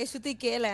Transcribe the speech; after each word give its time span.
ஏ 0.00 0.04
சுத்தி 0.04 0.32
கேள. 0.36 0.66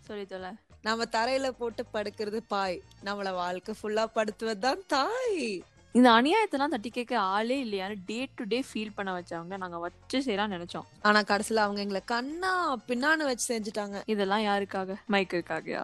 சொல்லி 0.00 0.24
தொலை 0.26 0.50
நம்ம 0.82 1.04
தரையில 1.04 1.48
போட்டு 1.50 1.84
படுக்கிறது 1.94 2.40
பாய். 2.48 2.82
நம்மள 3.04 3.32
வாழ்க்கை 3.32 3.74
ஃபுல்லா 3.82 4.04
படுத்துவதுதான் 4.14 4.86
தாய். 4.86 5.64
இந்த 5.94 6.08
அநியாயத்தெல்லாம் 6.10 6.72
தட்டி 6.72 6.90
கேட்க 6.90 7.14
ஆளே 7.18 7.56
இல்லையான்னு 7.64 7.94
டே 8.06 8.18
டு 8.38 8.44
டே 8.44 8.58
ஃபீல் 8.68 8.92
பண்ண 8.96 9.10
வச்சவங்க 9.16 9.56
நாங்க 9.62 9.78
வச்சு 9.78 10.18
செய்யலாம் 10.26 10.52
நினைச்சோம். 10.54 10.86
ஆனா 11.02 11.20
கடைசியில 11.30 11.62
அவங்க 11.64 11.80
எங்களை 11.84 12.02
கண்ணா 12.12 12.50
பின்னான்னு 12.88 13.28
வச்சு 13.30 13.46
செஞ்சுட்டாங்க. 13.52 13.96
இதெல்லாம் 14.06 14.44
யாருக்காக? 14.48 14.96
மைக்குக்காகயா 15.14 15.82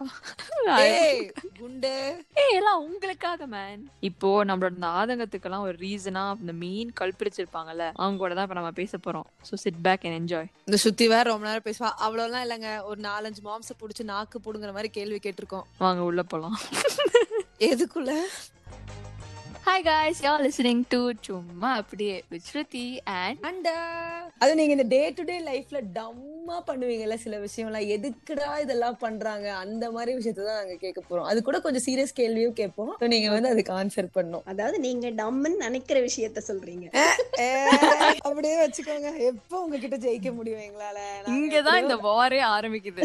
குண்டு. 1.59 1.93
ஏய் 2.43 2.55
எல்லாம் 2.59 2.83
உங்களுக்காக 2.87 3.47
மேன் 3.55 3.83
இப்போ 4.09 4.29
நம்மளோட 4.49 4.73
இந்த 4.79 4.89
ஆதங்கத்துக்கெல்லாம் 4.99 5.65
ஒரு 5.67 5.75
ரீசனா 5.85 6.23
இந்த 6.43 6.55
மெயின் 6.63 6.91
கல்பிடிச்சிருப்பாங்கல்ல 7.01 7.85
அவங்க 8.01 8.17
கூட 8.23 8.33
தான் 8.33 8.47
இப்ப 8.49 8.59
நம்ம 8.61 8.73
பேச 8.81 8.97
போறோம். 9.05 9.27
So 9.49 9.53
sit 9.65 9.83
back 9.87 10.05
and 10.07 10.19
enjoy 10.21 10.49
இந்த 10.67 10.79
சுத்தி 10.85 11.07
வேற 11.07 11.25
ரொம்ப 11.31 11.47
நேரம் 11.49 11.67
பேசுவா. 11.69 11.91
அவ்வளவுலாம் 12.05 12.45
இல்லைங்க. 12.47 12.71
ஒரு 12.83 13.01
நாலஞ்சு 13.09 13.43
மாம்ச 13.49 13.71
புடிச்சு 13.83 14.11
நாக்கு 14.13 14.39
புடுங்குற 14.47 14.73
மாதிரி 14.77 14.91
கேள்வி 14.99 15.19
கேட்டிருக்கோம். 15.27 15.67
வாங்க 15.85 16.03
உள்ள 16.03 16.23
போலாம். 16.23 16.57
எதுக்குள்ள? 17.71 18.11
Hi 19.65 19.83
guys 19.83 20.19
you 20.23 20.27
are 20.29 20.41
listening 20.41 20.81
to 20.89 20.99
சும்மா 21.21 21.69
அப்படியே 21.75 22.15
with 22.31 22.49
அண்ட் 23.15 23.39
அண்ட் 23.45 23.69
அது 24.37 24.51
நீங்க 24.55 24.73
இந்த 24.75 24.85
டே 24.87 24.99
டு 25.09 25.23
டே 25.23 25.37
லைஃப்ல 25.43 25.79
டவுன் 25.93 26.34
டம்மா 26.45 26.57
பண்ணுவீங்கல்ல 26.65 27.15
சில 27.21 27.35
விஷயம்லாம். 27.43 27.85
எதுக்குடா 27.93 28.47
இதெல்லாம் 28.63 28.97
பண்றாங்க? 29.03 29.47
அந்த 29.61 29.85
மாதிரி 29.93 30.11
விஷயத்தை 30.17 30.41
தான் 30.47 30.57
நாங்க 30.59 30.75
கேட்க 30.83 30.99
போறோம். 31.07 31.27
அது 31.29 31.39
கூட 31.47 31.57
கொஞ்சம் 31.63 31.83
சீரியஸ் 31.85 32.13
கேள்வியும் 32.19 32.53
கேட்போம். 32.59 32.91
So 32.99 33.07
நீங்க 33.13 33.29
வந்து 33.35 33.49
அதுக்கு 33.53 33.71
ஆன்சர் 33.77 34.09
பண்ணும். 34.17 34.43
அதாவது 34.51 34.77
நீங்க 34.85 35.09
டம்முன்னு 35.19 35.57
நினைக்கிற 35.63 35.99
விஷயத்த 36.07 36.41
சொல்றீங்க. 36.49 36.85
அப்படியே 38.27 38.55
வச்சுக்கோங்க. 38.63 39.11
எப்போ 39.29 39.55
உங்ககிட்ட 39.63 39.97
ஜெயிக்க 40.05 40.31
முடியும் 40.39 40.63
எங்களால? 40.67 40.99
இங்கதான் 41.37 41.81
இந்த 41.83 41.97
வாரே 42.07 42.41
ஆரம்பிக்குது. 42.57 43.01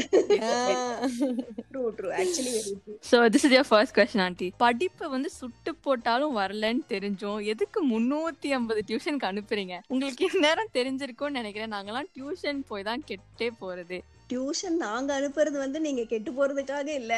So 3.11 3.17
this 3.35 3.47
is 3.47 3.57
your 3.57 3.69
first 3.71 3.97
question 4.01 4.25
aunty 4.27 4.51
படிப்பை 4.65 5.09
வந்து 5.17 5.31
சுட்டு 5.39 5.75
போட்டாலும் 5.87 6.37
வரலன்னு 6.41 6.85
தெரிஞ்சோம் 6.95 7.41
எதுக்கு 7.55 7.81
முன்னூத்தி 7.95 8.51
ஐம்பது 8.59 8.83
டியூஷனுக்கு 8.91 9.31
அனுப்புறீங்க? 9.33 9.77
உங்களுக்கு 9.95 10.29
இந்நேரம் 10.31 10.73
தெரிஞ்சிருக்கும்னு 10.79 11.39
நினைக்கிறேன். 11.41 11.75
நாங்கெல்லாம் 11.77 12.11
டியூஷன் 12.19 12.63
போய் 12.73 12.89
தான் 12.91 13.05
கெட்டே 13.09 13.29
போறது. 13.49 13.99
டியூஷன் 14.33 14.77
நாங்க 14.87 15.11
அனுப்புறது 15.21 15.57
வந்து 15.65 15.81
நீங்க 15.81 16.03
கெட்டு 16.13 16.31
போறதுக்காக 16.39 16.89
இல்ல. 17.01 17.15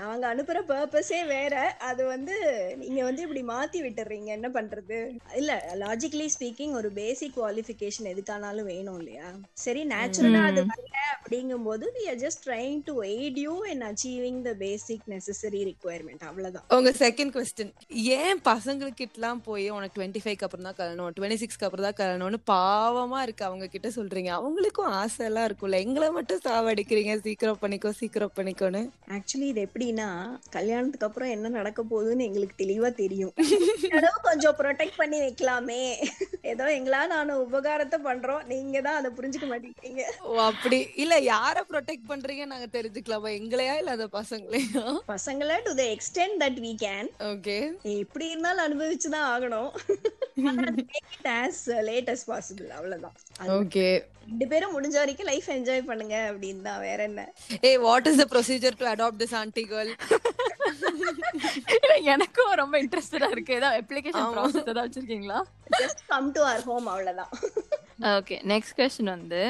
நாங்க 0.00 0.34
அனுப்புற 0.34 0.58
பர்பஸே 0.68 1.26
வேற. 1.26 1.54
அது 1.90 2.02
வந்து 2.06 2.36
நீங்க 2.82 3.00
வந்து 3.08 3.22
இப்படி 3.26 3.42
மாத்தி 3.52 3.80
விட்டுறீங்க. 3.86 4.30
என்ன 4.38 4.48
பண்றது? 4.48 4.98
இல்ல 5.34 5.52
லாஜிக்கலி 5.84 6.28
ஸ்பீக்கிங் 6.36 6.74
ஒரு 6.80 6.90
பேசிக் 7.00 7.36
குவாலிஃபிகேஷன் 7.38 8.08
எதுக்கானாலும் 8.14 8.68
வேணும் 8.72 8.98
இல்லையா? 8.98 9.28
சரி 9.64 9.84
நேச்சுரலா 9.94 10.42
அது. 10.50 10.62
வரல 10.72 10.96
அப்படிங்கும்போது 11.14 11.84
we 11.96 12.04
are 12.12 12.18
just 12.24 12.38
trying 12.48 12.78
to 12.88 12.94
aid 13.02 13.36
you 13.44 13.54
in 13.72 13.80
achieving 13.92 14.36
the 14.48 14.54
basic 14.64 15.00
necessary 15.14 15.62
requirement. 15.70 16.20
அவ்வளவுதான். 16.30 16.66
உங்க 16.76 16.90
செகண்ட் 17.04 17.34
கொஸ்டின் 17.36 17.72
ஏன் 18.18 18.40
பசங்களுக்கு 18.50 19.00
கிட்டலாம் 19.02 19.40
போய் 19.48 19.66
உனக்கு 19.76 19.96
டுவெண்ட்டி 19.98 20.22
ஃபைவ் 20.24 20.44
அப்புறம் 20.46 20.66
தான் 20.68 20.78
கல்யாணம் 20.80 21.14
டுவெண்ட்டி 21.18 21.40
சிக்ஸ்க்கு 21.42 21.66
அப்புறம் 21.68 21.86
தான் 21.88 21.98
கல்யாணம்னு 22.00 22.40
பாவமா 22.52 23.20
இருக்கு 23.26 23.44
அவங்க 23.48 23.66
கிட்ட 23.74 23.88
சொல்றீங்க. 23.96 24.30
அவங்களுக்கும் 24.38 24.90
ஆசை 25.00 25.26
எல்லாம் 25.26 25.46
இருக்கும்ல 25.58 25.78
எங்களை 25.84 26.08
மட்டும் 26.16 26.42
சாவடிக்கிறீங்க. 26.46 27.12
சீக்கிரம் 27.24 27.60
பண்ணிக்கோ 27.62 27.90
சீக்கிரம் 28.00 28.34
பண்ணிக்கோன்னு. 28.36 28.82
ஆக்சுவலி 29.16 29.46
இது 29.52 29.60
எப்படின்னா 29.68 30.08
கல்யாணத்துக்கு 30.56 31.06
அப்புறம் 31.08 31.32
என்ன 31.36 31.50
நடக்க 31.58 31.80
போகுதுன்னு 31.92 32.26
எங்களுக்கு 32.28 32.56
தெளிவா 32.62 32.90
தெரியும். 33.02 33.32
ஏதோ 33.98 34.10
கொஞ்சம் 34.28 34.56
ப்ரொடெக்ட் 34.60 34.98
பண்ணி 35.00 35.18
வைக்கலாமே. 35.24 35.80
ஏதோ 36.52 36.66
எங்களா 36.78 37.00
நானும் 37.14 37.42
உபகாரத்தை 37.46 37.98
பண்றோம். 38.08 38.44
நீங்க 38.52 38.82
தான் 38.86 38.98
அதை 39.00 39.10
புரிஞ்சுக்க 39.18 39.48
மாட்டேங்கிறீங்க. 39.52 40.04
ஓ 40.28 40.36
அப்படி. 40.50 40.78
இல்ல 41.04 41.16
யார 41.32 41.56
ப்ரொடெக்ட் 41.72 42.08
பண்றீங்க 42.12 42.46
நாங்க 42.52 42.68
தெரிஞ்சுக்கலாமா? 42.76 43.32
எங்களையா 43.40 43.74
இல்ல 43.80 43.96
அந்த 43.96 44.08
பசங்களையா? 44.18 44.84
பசங்களை 45.14 45.58
to 45.66 45.72
the 45.80 45.86
extent 45.96 46.38
that 46.44 46.60
we 46.66 46.72
can 46.84 47.10
okay 47.32 47.58
எப்படி 48.04 48.28
இருந்தாலும் 48.32 48.66
அனுபவிச்சு 48.68 49.10
தான் 49.16 49.28
ஆகணும். 49.34 49.72
ஆஸ் 51.38 51.64
லேட் 51.90 52.12
as 52.14 52.22
பாசிபிள் 52.30 52.70
அவ்வளவுதான். 52.78 53.18
ஓகே 53.58 53.88
ரெண்டு 54.30 54.46
பேரும் 54.50 54.74
முடிஞ்ச 54.76 54.96
வரைக்கும் 55.02 55.28
லைஃப் 55.30 55.48
என்ஜாய் 55.56 55.88
பண்ணுங்க 55.90 56.16
அப்படின்னு 56.30 56.62
தான் 56.68 56.82
வேற 56.88 57.00
என்ன? 57.10 57.22
ஏய் 57.68 57.78
what 57.86 58.08
is 58.10 58.20
the 58.22 58.26
procedure 58.34 58.78
to 58.80 58.86
adopt 58.94 59.20
this 59.22 59.36
aunty 59.40 59.64
girl 59.72 59.92
இல்ல, 61.76 61.94
எனக்கும் 62.14 62.52
ரொம்ப 62.60 62.74
இன்ட்ரெஸ்டடா 62.82 63.28
இருக்கு. 63.34 63.52
ஏதாவது 63.60 63.78
அப்ளிகேஷன். 63.82 64.32
ப்ராசஸ் 64.36 64.70
ஏதாவது 64.72 64.86
வச்சிருக்கீங்களா? 64.86 65.38
Just 65.82 66.02
come 66.12 66.28
to 66.36 66.42
our 66.50 66.60
home 66.68 66.88
அவ்வளவுதான். 66.94 67.32
ஓகே 67.98 68.36
நெக்ஸ்ட் 68.50 68.74
கொஸ்டின் 68.78 69.10
வந்து 69.14 69.40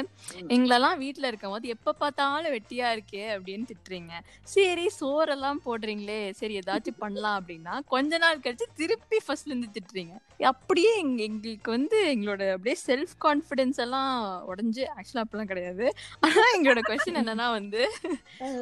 எங்களெல்லாம் 0.54 1.00
வீட்ல 1.00 1.26
இருக்கும் 1.30 1.54
போது 1.54 1.72
எப்ப 1.74 1.92
பார்த்தாலும் 1.92 2.54
வெட்டியா 2.54 2.86
இருக்கே 2.96 3.24
அப்படின்னு 3.34 3.66
திட்டுறீங்க. 3.70 4.12
சரி 4.52 4.86
சோறெல்லாம் 4.98 5.60
போடுறீங்களே 5.66 6.30
சரி 6.38 6.54
ஏதாச்சும் 6.60 6.98
பண்ணலாம் 7.02 7.36
அப்படின்னா 7.40 7.74
கொஞ்ச 7.94 8.18
நாள் 8.18 8.40
கழிச்சு 8.44 8.66
திருப்பி 8.80 9.18
ஃபர்ஸ்ட்ல 9.26 9.52
இருந்து 9.52 9.68
திட்டுறீங்க. 9.76 10.14
அப்படியே 10.52 10.90
எங்க 10.98 11.20
எங்களுக்கு 11.22 11.70
வந்து 11.70 11.98
எங்களோட 12.14 12.42
அப்படியே 12.54 12.76
செல்ஃப் 12.86 13.14
கான்ஃபிடன்ஸ் 13.26 13.80
எல்லாம் 13.84 14.12
உடைஞ்சு 14.50 14.82
ஆக்சுவலா 14.96 15.24
அப்படிலாம் 15.24 15.50
கிடையாது. 15.52 15.86
ஆனா 16.20 16.44
எங்களோட 16.56 16.82
கொஸ்டின் 16.88 17.20
என்னன்னா 17.22 17.48
வந்து 17.58 17.82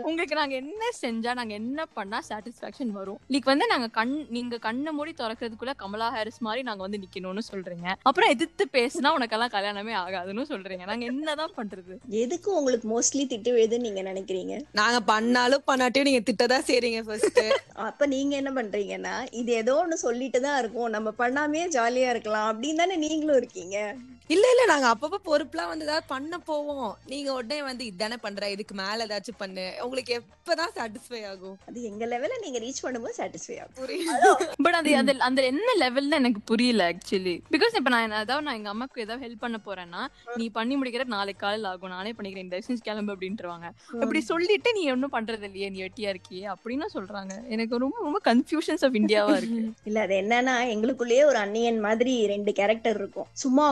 உங்களுக்கு 0.09 0.41
நாங்க 0.41 0.55
என்ன 0.63 0.91
செஞ்சா 1.03 1.35
நாங்க 1.41 1.55
என்ன 1.55 1.87
பண்ணா 1.87 2.21
சாட்டிஸ்பாக்சன் 2.29 2.93
வரும்? 2.99 3.21
இன்னைக்கு 3.29 3.53
வந்து 3.53 3.67
நாங்க 3.75 3.89
கண் 3.89 4.17
நீங்க 4.29 4.59
கண்ணை 4.59 4.93
மூடி 4.93 5.15
திறக்கிறதுக்குள்ள 5.23 5.75
கமலா 5.85 6.11
ஹாரிஸ் 6.17 6.45
மாதிரி 6.49 6.63
நாங்க 6.63 6.83
வந்து 6.89 7.03
நிக்கணும்னு 7.05 7.49
சொல்றீங்க. 7.53 7.89
அப்புறம் 8.03 8.31
எதிர்த்து 8.37 8.67
பேசினா 8.79 9.15
உனக்கெல்லாம் 9.19 9.55
கல்யாணமே 9.57 9.75
ஆகாதுன்னு 9.83 10.45
சொல்றீங்க. 10.49 10.85
நாங்க 10.85 11.05
என்னதான் 11.05 11.53
பண்றது? 11.57 11.99
எதுக்கு 12.09 12.57
உங்களுக்கு 12.57 12.89
மோஸ்ட்லி 12.89 13.25
திட்டு 13.33 13.53
விழுதுன்னு 13.57 13.87
நீங்க 13.87 14.03
நினைக்கிறீங்க? 14.03 14.61
நாங்க 14.73 15.01
பண்ணாலும் 15.01 15.63
பண்ணாட்டியும் 15.67 16.09
நீங்க 16.11 16.23
திட்டதான் 16.31 16.67
செய்றீங்க 16.67 17.03
ஃபர்ஸ்ட் 17.03 17.41
அப்ப 17.73 18.07
நீங்க 18.07 18.37
என்ன 18.37 18.63
பண்றீங்கன்னா 18.63 19.27
இது 19.31 19.53
ஏதோ 19.53 19.87
ஒண்ணு 19.87 19.93
சொல்லிட்டு 19.93 20.41
தான் 20.41 20.59
இருக்கும். 20.59 20.89
நம்ம 20.89 21.13
பண்ணாமே 21.19 21.63
ஜாலியா 21.79 22.09
இருக்கலாம். 22.11 22.49
அப்படின்னு 22.53 22.77
தானே 22.77 22.97
நீங்களும் 22.97 23.37
இருக்கீங்க. 23.37 23.97
இல்ல 24.29 24.45
இல்ல 24.53 24.63
நாங்க 24.67 24.87
அப்பப்ப 24.93 25.19
பொறுப்புலாம் 25.27 25.71
வந்து 25.71 25.85
ஏதாவது 25.85 26.07
பண்ண 26.09 26.39
போவோம். 26.39 26.97
நீங்க 27.07 27.29
உடனே 27.33 27.59
வந்து 27.63 27.85
இதானே 27.85 28.17
பண்ற 28.21 28.51
இதுக்கு 28.51 28.75
மேல 28.75 29.07
ஏதாச்சும் 29.07 29.39
பண்ணு. 29.39 29.67
உங்களுக்கு 29.85 30.13
எப்பதான் 30.21 30.73
சாட்டிஸ்ஃபை 30.77 31.21
ஆகும்? 31.27 31.59
அது 31.69 31.83
எங்க 31.83 32.07
லெவல்ல 32.07 32.37
நீங்க 32.43 32.59
ரீச் 32.59 32.83
பண்ணும்போது 32.83 33.15
சாட்டிஸ்ஃபை 33.19 33.57
ஆகும். 33.61 33.77
புரியுது. 33.81 34.31
பட் 34.63 34.75
அது 34.75 34.97
அந்த 34.97 35.15
அந்த 35.19 35.43
என்ன 35.43 35.69
லெவல்னு 35.79 36.19
எனக்கு 36.21 36.41
புரியல 36.41 36.89
ஆக்சுவலி 36.93 37.37
பிகாஸ் 37.55 37.77
இப்ப 37.81 37.93
நான் 37.95 38.17
ஏதாவது 38.23 38.47
நான் 38.49 38.55
எங்க 38.55 38.73
அம்மாக்கு 38.75 39.05
ஏதாவது 39.07 39.25
ஹெல்ப் 39.27 39.45
பண்ண 39.45 39.61
போறேன்னா 39.67 40.03
நீ 40.37 40.47
பண்ணி 40.49 40.77
முடிக்கிற 40.77 41.07
நாளைக்கு 41.15 41.43
காலையில் 41.45 41.71
ஆகும். 41.73 41.95
நானே 41.97 42.13
பண்ணிக்கிறேன் 42.13 42.49
இந்த 42.49 42.61
செஞ்சு 42.69 42.85
கிளம்பு 42.89 43.15
அப்படின்ட்டுருவாங்க. 43.15 43.69
அப்படி 44.03 44.21
சொல்லிட்டு 44.21 44.73
நீ 44.73 44.85
ஒன்றும் 44.91 45.15
பண்றது 45.17 45.43
இல்லையே 45.43 45.69
நீ 45.69 45.81
வெட்டியா 45.87 46.13
இருக்கியே 46.15 46.45
அப்படின்னு 46.55 46.89
சொல்றாங்க. 46.97 47.33
எனக்கு 47.49 47.83
ரொம்ப 47.85 47.97
ரொம்ப 48.03 48.21
கன்ஃபியூஷன்ஸ் 48.31 48.85
ஆஃப் 48.89 48.99
இந்தியாவா 49.03 49.37
இருக்கு. 49.37 49.63
இல்ல 49.85 50.01
அது 50.01 50.15
என்னன்னா 50.25 50.57
எங்களுக்குள்ளேயே 50.75 51.25
ஒரு 51.25 51.41
அன்னியன் 51.45 51.81
மாதிரி 51.89 52.27
ரெண்டு 52.27 52.53
கேரக்டர் 52.53 52.99
இருக்கும். 53.03 53.31
சும்மா 53.33 53.65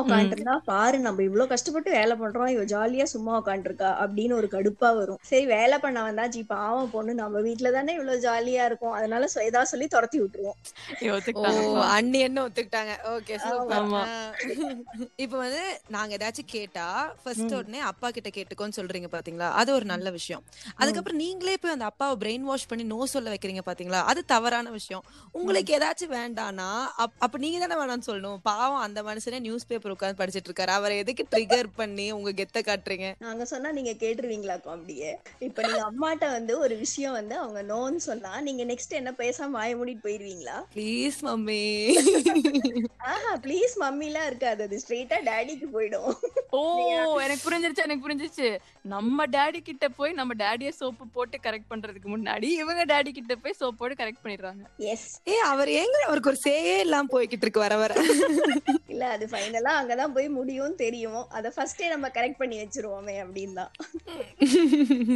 உட்காந்துருந்தா 0.45 0.57
பாரு 0.65 0.99
நம்ம 0.99 1.23
இவ்வளவு 1.23 1.49
கஷ்டப்பட்டு 1.49 1.91
வேலை 1.91 2.17
பண்றோம் 2.21 2.49
இவ 2.49 2.63
ஜாலியா 2.63 3.03
சும்மா 3.03 3.45
உட்காந்துருக்கா 3.45 3.91
அப்படின்னு 4.05 4.33
ஒரு 4.33 4.49
கடுப்பா 4.51 4.95
வரும். 4.95 5.19
சரி 5.23 5.47
வேலை 5.47 5.79
பண்ண 5.79 6.13
வந்தாச்சு 6.13 6.43
பாவம் 6.47 6.91
பொண்ணு 6.91 7.15
நம்ம 7.15 7.41
வீட்டுல 7.41 7.73
தானே 7.73 7.93
இவ்வளவு 7.93 8.21
ஜாலியா 8.21 8.65
இருக்கும் 8.65 8.93
அதனால 8.93 9.29
ஏதாவது 9.37 9.67
சொல்லி 9.67 9.87
துரத்தி 9.87 10.21
விட்டுருவோம். 10.21 10.59
அண்ணி 11.81 12.19
என்ன 12.19 12.49
ஒத்துக்கிட்டாங்க? 12.49 12.93
ஓகே. 13.05 13.33
இப்போ 15.17 15.37
வந்து 15.37 15.81
நாங்க 15.89 16.17
ஏதாச்சும் 16.17 16.47
கேட்டா 16.47 17.15
ஃபர்ஸ்ட். 17.23 17.55
உடனே 17.55 17.79
அப்பா 17.79 18.11
கிட்ட 18.11 18.29
கேட்டுக்கோன்னு 18.29 18.79
சொல்றீங்க 18.81 19.09
பாத்தீங்களா? 19.13 19.51
அது 19.51 19.75
ஒரு 19.75 19.85
நல்ல 19.85 20.11
விஷயம். 20.11 20.43
அதுக்கப்புறம் 20.75 21.19
நீங்களே 21.19 21.57
போய் 21.57 21.73
அந்த 21.73 21.85
அப்பாவை 21.85 22.15
பிரெயின் 22.25 22.41
வாஷ் 22.41 22.67
பண்ணி 22.67 22.85
நோ 22.85 23.07
சொல்ல 23.07 23.33
வைக்கிறீங்க 23.35 23.61
பாத்தீங்களா? 23.67 24.03
அது 24.05 24.25
தவறான 24.25 24.71
விஷயம். 24.71 25.05
உங்களுக்கு 25.33 25.79
ஏதாச்சும் 25.79 26.13
வேண்டானா 26.13 26.69
அப்- 26.99 27.13
அப்ப 27.19 27.39
நீங்க 27.39 27.67
தானே 27.67 27.77
வேணாம்னு 27.81 28.09
சொல்லணும். 28.11 28.37
பாவம் 28.43 28.81
அந்த 28.81 29.03
மனுஷனே 29.03 29.41
நியூஸ் 29.41 29.67
பேப்பர் 29.67 29.93
உட்கார்ந்து 29.93 30.34
படிச்சிட்டு 30.35 30.51
இருக்காரு 30.51 30.73
அவரை 30.79 30.95
எதுக்கு 30.99 31.25
ட்ரிகர் 31.31 31.69
பண்ணி 31.77 32.13
உங்க 32.13 32.31
கெத்த 32.31 32.61
காட்டுறீங்க? 32.61 33.09
நாங்க 33.19 33.45
சொன்னா 33.45 33.71
நீங்க 33.73 33.91
கேட்டுருவீங்களாக்கும் 33.91 34.75
அப்படியே 34.77 35.11
இப்ப 35.39 35.63
நீங்க 35.63 35.83
அம்மாட்ட 35.91 36.31
வந்து 36.31 36.59
ஒரு 36.59 36.77
விஷயம் 36.77 37.13
வந்து 37.13 37.35
அவங்க 37.39 37.63
நோன்னு 37.63 38.01
சொன்னா 38.09 38.41
நீங்க 38.41 38.65
நெக்ஸ்ட் 38.65 38.99
என்ன 39.01 39.13
பேசாம 39.19 39.57
வாய 39.59 39.77
மூடிட்டு 39.77 40.07
போயிருவீங்களா? 40.07 40.57
Please 40.75 41.19
mummy. 41.23 41.63
ஆஹா 43.13 43.33
ப்ளீஸ் 43.37 43.75
மம்மிலாம் 43.81 44.27
இருக்காது. 44.27 44.63
அது 44.63 44.83
ஸ்ட்ரெயிட்டா 44.87 45.19
டேடிக்கு 45.31 45.69
போயிடும். 45.73 46.13
ஓ 46.55 46.61
எனக்கு 47.25 47.45
புரிஞ்சிருச்சு 47.45 47.85
எனக்கு 47.85 48.05
புரிஞ்சிருச்சு. 48.05 48.49
நம்ம 48.93 49.27
டாடி 49.35 49.61
கிட்ட 49.63 49.87
போய் 49.99 50.13
நம்ம 50.13 50.33
டாடிய 50.41 50.71
சோப்பு 50.79 51.05
போட்டு 51.15 51.37
கரெக்ட் 51.45 51.71
பண்றதுக்கு 51.71 52.09
முன்னாடி 52.15 52.49
இவங்க 52.63 52.83
டாடி 52.91 53.11
கிட்ட 53.13 53.35
போய் 53.37 53.59
சோப் 53.61 53.79
போட்டு 53.79 54.01
கரெக்ட் 54.01 54.23
பண்ணிடுறாங்க. 54.25 54.63
எஸ் 54.93 55.09
ஏ 55.29 55.37
அவர் 55.51 55.71
ஏங்க 55.79 55.99
அவருக்கு 56.09 56.33
ஒரு 56.33 56.41
சேயே 56.45 56.77
இல்லாம 56.85 57.11
போய்கிட்டு 57.15 57.47
இருக்கு 57.47 57.65
வர 57.65 57.77
வர. 57.77 57.93
இல்ல 58.95 59.07
அது 59.15 59.27
ஃபைனலா 59.31 59.71
அங்கதான் 59.79 60.15
போய் 60.17 60.29
முடியும் 60.37 60.77
தெரியும். 60.83 61.23
அத 61.37 61.53
ஃபர்ஸ்டே 61.55 61.87
நம்ம 61.93 62.07
கரெக்ட் 62.17 62.41
பண்ணி 62.41 62.57
வச்சிருவோமே 62.61 63.15
அப்படின்னு 63.23 63.55
தான் 63.55 63.73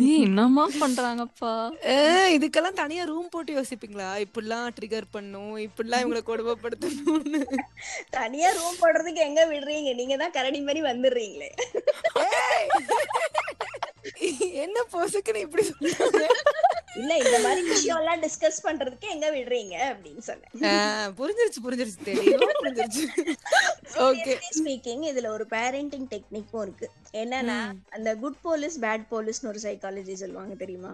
ஏய், 0.01 0.23
என்னம்மா 0.25 0.65
பண்றாங்கப்பா? 0.81 1.53
இதுக்கெல்லாம் 2.37 2.79
தனியா 2.81 3.05
ரூம் 3.05 3.31
போட்டு 3.31 3.53
யோசிப்பீங்களா? 3.59 4.09
இப்படிலாம் 4.25 4.67
ட்ரிகர் 4.77 5.13
பண்ணும் 5.13 5.55
இப்படிலாம் 5.67 6.03
இவங்களை 6.05 6.23
கொடுமைப்படுத்தணும்னு. 6.25 7.41
தனியா 8.19 8.51
ரூம் 8.59 8.81
போடுறதுக்கு 8.83 9.23
எங்க 9.29 9.43
விடுறீங்க? 9.53 9.93
நீங்க 10.01 10.17
தான் 10.17 10.35
கரடி 10.37 10.61
மாதிரி 10.63 10.83
வந்துடுறீங்களே 11.29 11.51
என்ன 14.63 14.79
பொசுக்குன்னு 14.93 15.45
இப்படி 15.47 15.63
சொல்றாங்க 15.69 16.25
இல்ல 16.97 17.17
இந்த 17.17 17.39
மாதிரி 17.39 17.69
விஷயம் 17.69 17.99
எல்லாம் 17.99 18.21
டிஸ்கஸ் 18.23 18.61
பண்றதுக்கு 18.63 19.11
எங்க 19.11 19.31
விடுறீங்க? 19.31 19.75
அப்படின்னு 19.91 20.19
சொன்னேன். 20.19 21.15
புரிஞ்சிருச்சு 21.21 21.61
புரிஞ்சிருச்சு 21.67 22.07
தெளிவா 22.07 22.49
புரிஞ்சிருச்சு. 22.63 23.05
ஓகே 24.07 24.35
ஸ்பீக்கிங் 24.59 25.05
இதுல 25.11 25.27
ஒரு 25.27 25.47
பேரண்டிங் 25.51 26.07
டெக்னிக்கும் 26.15 26.63
இருக்கு. 26.63 26.91
என்னன்னா 27.13 27.73
அந்த 27.91 28.17
குட் 28.17 28.41
போலீஸ் 28.43 28.81
பேட் 28.81 29.05
போலீஸ்னு 29.11 29.47
ஒரு 29.47 29.59
சைக்காலஜி 29.63 30.13
சொல்லுவாங்க 30.13 30.55
தெரியுமா? 30.55 30.93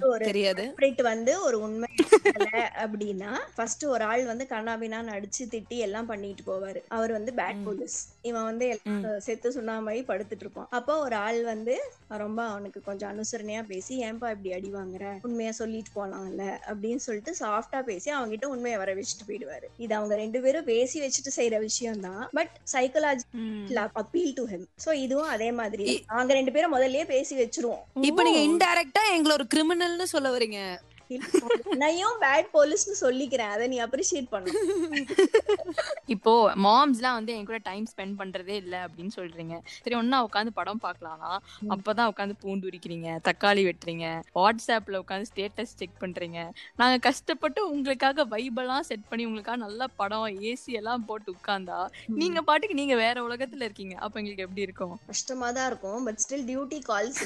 ஒரு 0.00 0.24
தெரியாது. 0.24 0.74
வந்து 1.02 1.42
ஒரு 1.42 1.60
உண்மை 1.60 1.88
அப்படின்னா 2.84 3.38
ஃபர்ஸ்ட் 3.54 3.84
ஒரு 3.84 4.04
ஆள் 4.04 4.24
வந்து 4.24 4.46
கண்ணாபின்னான்னு 4.50 5.14
அடிச்சு 5.16 5.42
திட்டி 5.50 5.76
எல்லாம் 5.76 6.06
பண்ணிட்டு 6.06 6.42
போவாரு. 6.46 6.82
அவர் 6.88 7.12
வந்து 7.12 7.32
பேட். 7.32 7.64
போலீஸ் 7.64 8.08
இவன் 8.22 8.44
வந்து 8.44 8.80
செத்து 9.18 9.50
சுண்ணாமாயி 9.50 10.02
படுத்துட்டு 10.06 10.40
இருப்பான். 10.40 10.68
அப்போ 10.70 10.98
ஒரு 10.98 11.14
ஆள் 11.14 11.44
வந்து 11.44 11.90
ரொம்ப 12.08 12.44
அவனுக்கு 12.44 12.80
கொஞ்சம் 12.82 13.20
அனுசரணையா 13.20 13.62
பேசி 13.62 14.00
ஏன்பா 14.04 14.30
இப்படி 14.36 14.52
அடி 14.52 14.72
வாங்குற? 14.72 15.11
உண்மையா 15.26 15.52
சொல்லிட்டு 15.60 15.90
போலாம்ல 15.98 16.44
அப்படின்னு 16.70 17.02
சொல்லிட்டு 17.06 17.34
சாஃப்டா 17.40 17.80
பேசி 17.90 18.10
அவங்க 18.16 18.32
கிட்ட 18.34 18.48
உண்மையை 18.54 18.78
வர 18.82 18.90
வச்சுட்டு 18.98 19.26
போயிடுவாரு. 19.28 19.66
இது 19.84 19.92
அவங்க 19.98 20.14
ரெண்டு 20.22 20.40
பேரும் 20.44 20.68
பேசி 20.72 20.96
வச்சுட்டு 21.04 21.32
செய்யற 21.38 21.58
விஷயம் 21.68 22.04
தான் 22.08 22.22
but 22.38 22.54
psychology 22.74 23.26
appeal 24.02 24.36
to 24.38 24.46
him 24.52 24.66
so 24.84 24.92
இதுவும் 25.04 25.32
அதே 25.34 25.50
மாதிரி. 25.60 25.88
நாங்க 26.14 26.32
ரெண்டு 26.38 26.54
பேரும் 26.56 26.74
முதல்லயே 26.76 27.04
பேசி 27.14 27.36
வச்சிருவோம். 27.42 27.82
இப்ப 28.10 28.22
நீங்க 28.28 28.42
இன்டைரக்டா 28.50 29.04
எங்களை 29.16 29.34
ஒரு 29.38 29.46
கிரிமினல்னு 29.54 30.08
சொல்ல 30.14 30.30
வரீங்க. 30.36 30.60
என்னையும் 31.72 32.16
பேட் 32.24 32.48
போலீஸ்னு 32.56 32.96
சொல்லிக்கிறேன். 33.04 33.52
அதை 33.54 33.66
நீ 33.72 33.78
அப்ரிஷியேட் 33.86 34.28
பண்ணு. 34.34 34.50
இப்போ 36.14 36.32
மாம்ஸ்லாம் 36.66 37.16
வந்து 37.18 37.34
என் 37.36 37.48
கூட 37.50 37.58
டைம் 37.70 37.86
ஸ்பெண்ட் 37.92 38.16
பண்றதே 38.20 38.56
இல்ல 38.62 38.74
அப்படின்னு 38.86 39.12
சொல்றீங்க. 39.18 39.56
சரி 39.84 39.96
ஒன்னா 40.00 40.20
உட்காந்து 40.28 40.52
படம் 40.60 40.82
பார்க்கலாம்னா 40.86 41.32
அப்பதான் 41.74 42.10
உட்காந்து 42.12 42.36
பூண்டு 42.42 42.68
உரிக்கிறீங்க 42.70 43.08
தக்காளி 43.28 43.64
வெட்டுறீங்க 43.68 44.06
வாட்ஸ்அப்ல 44.38 45.00
உட்காந்து 45.04 45.30
ஸ்டேட்டஸ் 45.32 45.76
செக் 45.80 46.00
பண்றீங்க. 46.02 46.40
நாங்க 46.82 46.96
கஷ்டப்பட்டு 47.08 47.60
உங்களுக்காக 47.74 48.26
வைபெல்லாம் 48.34 48.86
செட் 48.90 49.08
பண்ணி 49.10 49.26
உங்களுக்காக 49.28 49.58
நல்ல 49.66 49.80
படம் 50.00 50.28
ஏசி 50.50 50.72
எல்லாம் 50.80 51.06
போட்டு 51.10 51.30
உட்கார்ந்தா 51.36 51.78
நீங்க 52.20 52.40
பாட்டுக்கு 52.48 52.80
நீங்க 52.80 52.94
வேற 53.04 53.16
உலகத்துல 53.28 53.66
இருக்கீங்க. 53.68 53.94
அப்ப 54.04 54.20
எங்களுக்கு 54.20 54.46
எப்படி 54.46 54.66
இருக்கும்? 54.66 54.94
கஷ்டமா 55.12 55.48
தான் 55.58 55.68
இருக்கும். 55.70 56.00
பட் 56.06 56.20
ஸ்டில் 56.24 56.46
டியூட்டி 56.50 56.78
கால்ஸ் 56.90 57.20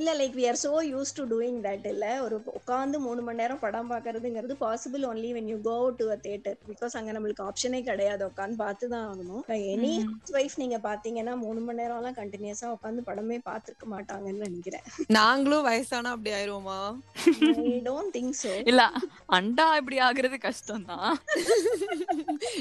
இல்ல 0.00 0.10
like 0.20 0.36
we 0.40 0.46
are 0.50 0.60
so 0.64 0.72
used 0.92 1.14
to 1.18 1.24
doing 1.32 1.58
that 1.66 1.86
இல்ல 1.92 2.06
ஒரு 2.26 2.36
உட்காந்து 2.58 2.98
மூணு 3.06 3.20
மணி 3.26 3.40
நேரம் 3.40 3.62
படம் 3.64 3.90
பாக்குறதுங்கிறது 3.92 4.54
possible 4.64 5.04
only 5.10 5.30
when 5.36 5.50
you 5.52 5.58
go 5.68 5.76
to 6.00 6.06
a 6.14 6.18
theatre 6.24 6.58
because 6.70 6.96
அங்க 7.00 7.10
நம்மளுக்கு 7.16 7.46
ஆப்ஷனே 7.48 7.80
கிடையாது. 7.90 8.22
உட்காந்து 8.30 8.58
பார்த்து 8.64 8.90
தான் 8.94 9.06
ஆகணும் 9.10 9.42
எனி 9.74 9.92
ஒய்ஃப் 10.38 10.56
நீங்க 10.62 10.78
பாத்தீங்கன்னா 10.88 11.34
மூணு 11.44 11.60
மணி 11.66 11.80
நேரம் 11.82 11.98
எல்லாம் 12.00 12.18
கண்டினியூஸா 12.20 12.68
உட்காந்து 12.76 13.02
படமே 13.08 13.38
பார்த்திருக்க 13.48 13.86
மாட்டாங்கன்னு 13.94 14.48
நினைக்கிறேன். 14.48 14.86
நாங்களும் 15.18 15.66
வயசானா 15.68 16.12
அப்படி 16.14 16.32
ஆயிருவோமா? 16.38 16.78
ஐ 17.50 17.54
டோன்ட் 17.88 18.12
திங்க் 18.16 18.36
சோ 18.42 18.52
இல்ல 18.70 18.82
அண்டா 19.38 19.66
இப்படி 19.80 19.96
ஆகுறது 20.06 20.36
கஷ்டம் 20.46 20.86
தான் 20.90 21.14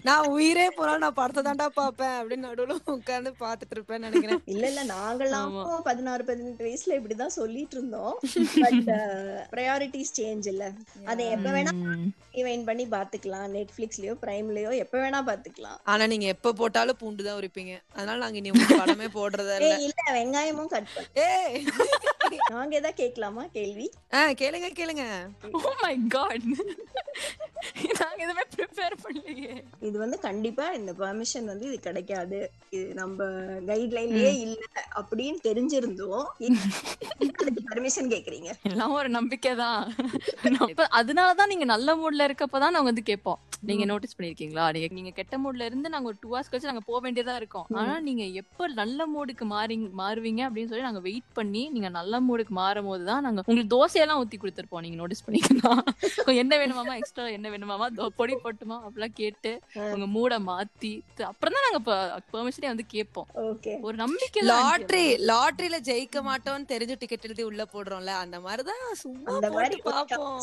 நான் 0.07 0.29
உயிரே 0.35 0.67
போனா 0.77 0.93
நான் 1.03 1.17
படத்தை 1.19 1.41
தாண்டா 1.47 1.67
பாப்பேன் 1.79 2.15
அப்படின்னு 2.19 2.47
நடுவுல 2.47 2.75
உட்கார்ந்து 2.95 3.31
பாத்துட்டு 3.43 3.75
இருப்பேன்னு 3.75 4.07
நினைக்கிறேன். 4.07 4.41
இல்ல 4.53 4.65
இல்ல 4.71 4.81
நாங்கெல்லாம் 4.93 5.53
பதினாறு 5.87 6.23
பதினெட்டு 6.29 6.65
வயசுல 6.67 6.97
இப்படிதான் 6.99 7.37
சொல்லிட்டு 7.39 7.77
இருந்தோம். 7.77 8.15
பட் 8.63 8.89
ப்ரையாரிட்டிஸ் 9.53 10.15
சேஞ்ச் 10.19 10.49
இல்ல. 10.55 10.65
அதை 11.05 11.23
எப்ப 11.29 11.49
வேணா 11.49 11.71
ரிவைன் 12.33 12.65
பண்ணி 12.65 12.85
பாத்துக்கலாம். 12.87 13.47
நெட்ஃபிளிக்ஸ்லயோ 13.55 14.13
பிரைம்லயோ 14.23 14.71
எப்ப 14.83 14.95
வேணா 15.03 15.19
பாத்துக்கலாம். 15.29 15.79
ஆனா 15.91 16.05
நீங்க 16.05 16.27
எப்ப 16.27 16.53
போட்டாலும் 16.53 16.99
பூண்டு 17.01 17.23
தான் 17.23 17.39
உரிப்பீங்க. 17.41 17.73
அதனால 17.95 18.17
நாங்க 18.23 18.37
இனி 18.37 18.51
படமே 18.79 19.07
போடுறதா 19.17 19.55
இல்ல. 19.61 19.75
இல்ல 19.87 20.01
வெங்காயமும் 20.17 20.71
கட் 20.73 20.93
பண்ண. 20.95 21.07
ஏய். 21.27 21.57
நாங்க 22.51 22.73
எதா 22.79 22.91
கேட்கலாமா? 23.01 23.43
கேள்வி. 23.57 23.85
ஆ 24.13 24.19
கேளுங்க 24.41 24.69
கேளுங்க. 24.79 25.03
ஓ 25.53 25.71
மை 25.83 25.95
காட் 26.15 26.45
நாங்க 27.99 28.19
எதுவுமே 28.23 28.43
ப்ரிப்பேர் 28.55 28.95
பண்ணலையே. 29.03 29.53
இது 29.81 29.97
வந்து 29.99 30.19
கண்டிப்பா 30.19 30.65
இந்த 30.73 30.91
பெர்மிஷன் 30.93 31.45
வந்து 31.45 31.65
இது 31.65 31.79
கிடைக்காது. 31.79 32.39
இது 32.75 32.85
நம்ம 32.93 33.27
கைட்லைன்லயே 33.69 34.31
இல்ல 34.45 34.63
அப்படின்னு 34.99 35.39
தெரிஞ்சிருந்தோம். 35.47 36.25
பர்மிஷன் 37.69 38.11
கேக்குறீங்க? 38.13 38.49
எல்லாம் 38.71 38.91
ஒரு 38.91 39.09
நம்பிக்கை 39.09 39.55
தான். 39.55 39.81
அப்ப 40.65 40.87
அதனாலதான் 40.99 41.51
நீங்க 41.53 41.65
நல்ல 41.65 41.95
மூட்ல 41.95 42.27
இருக்கப்பதான் 42.29 42.75
நாங்க 42.75 42.89
வந்து 42.91 43.09
கேட்போம். 43.11 43.39
நீங்க 43.61 43.85
நோட்டீஸ் 43.85 44.15
பண்ணிருக்கீங்களா? 44.17 44.65
நீங்க 44.73 44.87
நீங்க 44.91 45.11
கெட்ட 45.11 45.37
மூட்ல 45.37 45.65
இருந்து 45.65 45.89
நாங்க 45.89 46.07
ஒரு 46.07 46.17
டூ 46.21 46.29
ஹவர்ஸ் 46.29 46.49
கழிச்சு 46.51 46.71
நாங்க 46.71 46.85
போக 46.89 46.99
வேண்டியதா 47.05 47.35
இருக்கோம். 47.35 47.67
ஆனா 47.79 47.99
நீங்க 47.99 48.23
எப்ப 48.41 48.67
நல்ல 48.81 49.07
மூடுக்கு 49.07 49.45
மாறி 49.55 49.77
மாறுவீங்க 50.01 50.41
அப்படின்னு 50.47 50.71
சொல்லி 50.71 50.89
நாங்க 50.89 51.03
வெயிட் 51.09 51.29
பண்ணி 51.33 51.69
நீங்க 51.69 51.89
நல்ல 51.89 52.14
மூடுக்கு 52.27 52.53
மாறும் 52.59 52.87
போதுதான் 52.89 53.23
நாங்க 53.25 53.43
உங்களுக்கு 53.45 53.73
தோசையெல்லாம் 53.75 54.19
ஊத்தி 54.21 54.37
கொடுத்துருப்போம். 54.41 54.83
நீங்க 54.85 54.97
நோட்டீஸ் 55.01 55.23
பண்ணிக்கலாம் 55.25 55.81
என்ன 56.41 56.53
வேணுமாமா 56.61 56.93
எக்ஸ்ட்ரா 57.01 57.25
என்ன 57.37 57.49
வேணுமாமா 57.53 57.87
பொடி 58.19 58.35
போட்டுமா? 58.43 58.77
அப்படிலாம் 58.85 59.15
கேட்டு 59.21 59.51
உங்க 59.95 60.07
மூட 60.15 60.39
மாத்தி 60.49 60.93
அப்புறம் 61.29 61.55
தான் 61.57 61.65
நாங்க 61.67 61.81
பெர்மிஷனே 62.33 62.69
வந்து 62.73 62.85
கேட்போம். 62.93 63.27
ஓகே. 63.49 63.73
ஒரு 63.87 63.95
நம்பிக்கை 64.03 64.43
லாட்ரி 64.51 65.05
லாட்ரில 65.31 65.79
ஜெயிக்க 65.89 66.23
மாட்டோம்னு 66.29 66.69
தெரிஞ்சு 66.73 66.95
டிக்கெட் 67.03 67.27
எழுதி 67.29 67.43
உள்ள 67.49 67.63
போடுறோம்ல 67.73 68.13
அந்த 68.23 68.39
மாதிரிதான் 68.45 68.83
சும்மா 69.03 69.33
அந்த 69.35 69.51
மாதிரி 69.57 69.77
பாப்போம் 69.89 70.39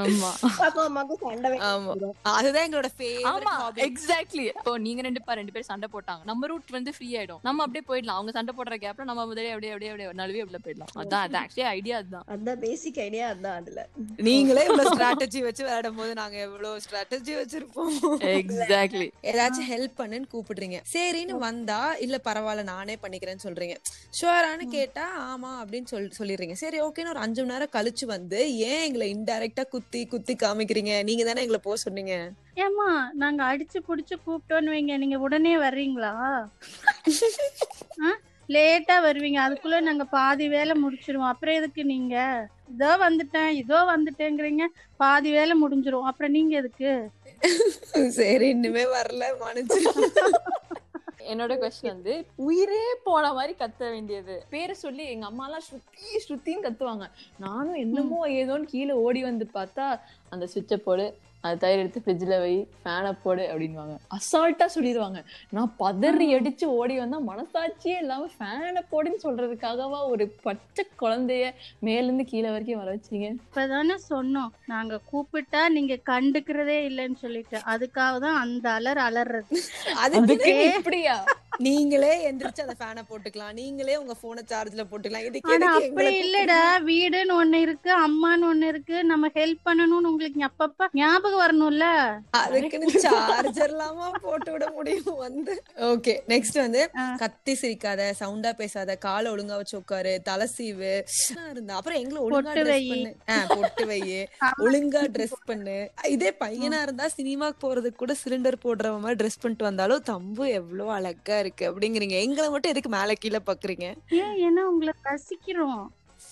ஆமா. 0.00 0.30
பாப்பா 0.60 0.82
அம்மாக்கும் 0.88 1.22
சண்டை 1.26 1.52
ஆமா. 1.70 1.90
வந்துரும். 1.92 2.16
அதுதான் 2.36 2.66
எங்களோட 2.66 2.90
ஆமா 3.32 3.52
எக்ஸாக்ட்லி 3.88 4.44
இப்போ 4.58 4.72
நீங்க 4.86 5.00
ரெண்டு 5.06 5.20
பேர் 5.26 5.38
ரெண்டு 5.40 5.52
பேரும் 5.54 5.70
சண்டை 5.70 5.88
போட்டாங்க. 5.94 6.22
நம்ம 6.30 6.46
ரூட் 6.50 6.74
வந்து 6.76 6.92
ஃப்ரீ 6.96 7.08
ஆயிடும். 7.20 7.40
நம்ம 7.48 7.62
அப்படியே 7.66 7.84
போயிடலாம். 7.90 8.18
அவங்க 8.18 8.32
சண்டை 8.36 8.52
போடுற 8.58 8.76
கேப்ல 8.84 9.08
நம்ம 9.10 9.22
முதல்ல 9.30 9.52
அப்படியே 9.54 9.72
அப்படியே 9.74 9.90
அப்படியே 9.92 10.10
நழுவி 10.20 10.40
அப்படியே 10.44 10.62
போயிடலாம். 10.66 10.92
அதான் 11.14 11.36
அது 11.36 11.38
ஆக்சுவலி 11.38 11.68
ஐடியா 11.68 11.96
அதுதான். 11.96 12.24
அதான் 12.28 12.58
பேசிக் 12.58 12.98
ஐடியா 12.98 13.30
அதான் 13.30 13.56
அதுல. 13.56 13.88
நீங்களே 14.16 14.64
இவ்வளவு 14.64 14.96
ஸ்ட்ராட்டஜி 14.96 15.42
வச்சு 15.42 15.62
விளையாடும் 15.62 15.94
போது 15.94 16.14
நாங்க 16.14 16.36
எவ்வளவு 16.38 16.80
ஸ்ட்ராட்டஜி 16.86 17.32
வச்சிருப்போம்? 17.40 17.94
எக்ஸாக்ட்லி 18.20 19.12
ஏதாச்சும் 19.22 19.70
ஹெல்ப் 19.70 19.98
பண்ணுன்னு 19.98 20.30
கூப்பிடுறீங்க. 20.34 20.80
சரின்னு 20.92 21.36
வந்தா 21.38 21.94
இல்ல 21.94 22.20
பரவாயில்ல 22.24 22.62
நானே 22.62 22.96
பண்ணிக்கிறேன்னு 23.02 23.44
சொல்றீங்க. 23.44 23.76
ஷுவரானு 24.20 24.66
கேட்டா 24.68 25.36
ஆமா 25.36 25.52
அப்படின்னு 25.62 25.84
சொல் 25.84 26.12
சொல்லிடுறீங்க. 26.18 26.52
சரி 26.52 26.80
ஓகேன்னு 26.80 27.08
ஒரு 27.08 27.18
அஞ்சு 27.18 27.44
மணி 27.44 27.52
நேரம் 27.52 27.72
கழிச்சு 27.72 28.04
வந்து 28.06 28.56
ஏன் 28.56 28.82
எங்களை 28.82 29.14
இன்டைரக்டா 29.14 29.64
குத்தி 29.68 30.06
குத்தி 30.06 30.36
காமிக்கிறீங்க? 30.36 31.04
நீங்க 31.04 31.24
தானே 31.24 31.40
எங்களை 31.40 31.60
போக 31.64 31.76
சொன்னீங்க. 31.76 32.14
ஏமா 32.56 32.88
நாங்க 33.12 33.44
அடிச்சு 33.44 33.78
புடிச்சு 33.88 34.16
கூப்பிட்டோன்னு 34.26 34.72
வைங்க. 34.74 34.96
நீங்க 34.96 35.18
உடனே 35.18 35.56
வர்றீங்களா? 35.56 36.12
லேட்டா 38.48 38.96
வருவீங்க. 39.06 39.38
அதுக்குள்ள 39.46 39.76
நாங்க 39.80 40.04
பாதி 40.04 40.48
வேலை 40.48 40.74
முடிச்சிருவோம். 40.82 41.32
அப்புறம் 41.32 41.54
எதுக்கு 41.54 41.84
நீங்க? 41.84 42.16
இதோ 42.72 42.90
வந்துட்டேன் 43.04 43.50
இதோ 43.62 43.78
வந்துட்டேங்கிறீங்க. 43.92 44.64
பாதி 44.96 45.30
வேலை 45.30 45.54
முடிஞ்சிரும். 45.62 46.08
அப்புறம் 46.10 46.30
நீங்க 46.30 46.54
எதுக்கு? 46.56 46.92
சரி 48.20 48.48
இன்னுமே 48.54 48.84
வரல 48.96 49.24
மனுச்சு 49.44 49.80
என்னோட 51.32 51.52
கொஸ்டின் 51.60 51.92
வந்து 51.92 52.14
உயிரே 52.46 52.80
போன 53.04 53.32
மாதிரி 53.32 53.52
கத்த 53.60 53.82
வேண்டியது. 53.90 54.34
பேரை 54.50 54.74
சொல்லி 54.74 55.04
எங்க 55.12 55.26
அம்மா 55.26 55.44
எல்லாம் 55.46 55.64
ஸ்ருதி 55.66 56.18
ஸ்ருத்தின்னு 56.24 56.66
கத்துவாங்க. 56.66 57.06
நானும் 57.38 57.74
என்னமோ 57.74 58.18
ஏதோன்னு 58.40 58.72
கீழே 58.72 58.92
ஓடி 59.04 59.22
வந்து 59.22 59.46
பார்த்தா 59.54 59.86
அந்த 60.28 60.48
சுவிட்சை 60.54 60.76
போடு. 60.76 61.06
அந்த 61.44 61.56
தயிர் 61.62 61.82
எடுத்து 61.82 62.02
ஃப்ரிட்ஜில் 62.04 62.36
வை 62.42 62.52
ஃபேனை 62.82 63.12
போடு 63.24 63.42
அப்படின்வாங்க 63.52 63.94
அசால்ட்டா 64.16 64.66
சொல்லிடுவாங்க 64.74 65.20
நான் 65.56 65.74
பதறி 65.82 66.28
அடிச்சு 66.36 66.66
ஓடி 66.78 66.94
வந்தா 67.00 67.18
மனசாட்சியே 67.30 67.96
இல்லாம 68.04 68.28
ஃபேனை 68.36 68.82
போடுன்னு 68.92 69.24
சொல்றதுக்காகவா 69.26 70.00
ஒரு 70.12 70.26
பச்சை 70.46 70.84
குழந்தைய 71.02 71.44
மேல 71.86 72.06
இருந்து 72.06 72.24
கீழே 72.32 72.48
வரைக்கும் 72.54 72.82
வர 72.82 72.90
வச்சீங்க? 72.96 73.28
இப்பதானே 73.44 73.96
சொன்னோம். 74.10 74.50
நாங்க 74.72 75.00
கூப்பிட்டா 75.10 75.62
நீங்க 75.76 75.94
கண்டுக்கிறதே 76.10 76.78
இல்லைன்னு 76.88 77.18
சொல்லிட்டு. 77.24 77.58
அதுக்காக 77.72 78.18
தான் 78.26 78.40
அந்த 78.44 78.66
அலர் 78.78 79.02
அலறது 79.06 79.50
அதுக்கு 80.04 80.52
இப்படியா? 80.72 81.16
நீங்களே 81.64 82.12
எந்திரிச்சு 82.28 82.64
அந்த 82.64 82.74
ஃபேனை 82.78 83.02
போட்டுக்கலாம். 83.08 83.52
நீங்களே 83.58 83.96
உங்க 84.00 84.14
போனை 84.22 84.42
சார்ஜ்ல 84.52 84.84
போட்டுக்கலாம். 84.90 85.26
இதுக்கு 85.28 85.52
அப்படி 85.74 86.14
இல்லடா. 86.22 86.60
வீடுன்னு 86.88 87.34
ஒண்ணு 87.42 87.58
இருக்கு 87.66 87.90
அம்மான்னு 88.06 88.48
ஒண்ணு 88.52 88.66
இருக்கு. 88.72 88.96
நம்ம 89.12 89.30
ஹெல்ப் 89.36 89.62
பண்ணணும்னு 89.68 90.10
உங்களுக்கு 90.12 90.48
அப்பப்ப 90.48 90.88
ஞாபகம் 91.00 91.33
வரணும்ல? 91.40 91.86
அதுக்குன்னு 92.40 93.02
சார்ஜர் 93.04 93.72
இல்லாம 93.74 94.10
போட்டு 94.22 94.50
விட 94.52 94.66
முடியும் 94.76 95.18
வந்து. 95.24 95.54
ஓகே 95.90 96.14
நெக்ஸ்ட் 96.32 96.58
வந்து. 96.62 96.82
கத்தி 97.22 97.54
சிரிக்காத 97.60 98.10
சவுண்டா 98.20 98.52
பேசாத 98.60 98.96
காலை 99.06 99.32
ஒழுங்கா 99.32 99.58
வச்சு 99.60 99.76
உட்காரு 99.82 100.12
தலை 100.28 100.46
சீவு 100.56 100.92
இருந்தா. 101.50 101.76
அப்புறம் 101.80 102.00
எங்களை 102.02 102.20
ஒழுங்கா 102.28 102.54
ட்ரெஸ். 102.58 102.88
பண்ணு. 102.92 103.12
பொட்டு 103.54 103.86
வையு. 103.92 104.20
ஒழுங்கா 104.66 105.02
ட்ரெஸ் 105.16 105.38
பண்ணு. 105.44 105.78
இதே 106.14 106.32
பையனா 106.44 106.80
இருந்தா 106.82 107.08
சினிமாக்கு 107.18 107.62
போறதுக்கு 107.64 108.02
கூட 108.04 108.14
சிலிண்டர் 108.24 108.62
போடுற 108.66 108.92
மாதிரி 109.00 109.18
ட்ரெஸ் 109.22 109.40
பண்ணிட்டு 109.40 109.68
வந்தாலும் 109.70 110.06
தம்பு 110.10 110.46
எவ்வளவு 110.60 110.92
அழகா 110.98 111.38
இருக்கு 111.44 111.64
அப்படிங்கிறீங்க. 111.70 112.16
எங்களை 112.28 112.48
மட்டும் 112.50 112.72
எதுக்கு 112.74 112.92
மேல 112.96 113.14
கீழே 113.24 113.40
பாக்குறீங்க? 113.50 113.86
ஏன்? 114.22 114.34
ஏன்னா 114.46 114.64
உங்களை 114.70 114.92
ரசிக்கிறோம். 115.10 115.84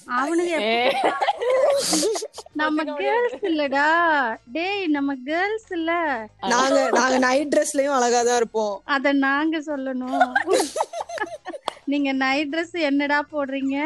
அவனுக்கு 0.07 0.91
நம்ம 2.53 2.85
கேர்ள்ஸ் 2.85 3.45
இல்லடா. 3.51 3.87
டேய் 4.53 4.87
நம்ம 4.87 5.15
கேர்ள்ஸ் 5.15 5.71
இல்ல. 5.71 5.93
நாங்க 6.49 6.91
நாங்க 6.91 7.19
நைட் 7.19 7.53
ட்ரெஸ்லயும் 7.55 7.97
அழகா 7.99 8.23
தான் 8.23 8.37
இருப்போம். 8.37 8.83
அத 8.85 9.13
நாங்க 9.13 9.59
சொல்லணும். 9.59 10.33
நீங்க 11.85 12.13
நைட் 12.13 12.51
Dress 12.55 12.73
என்னடா 12.73 13.23
போடுறீங்க? 13.33 13.77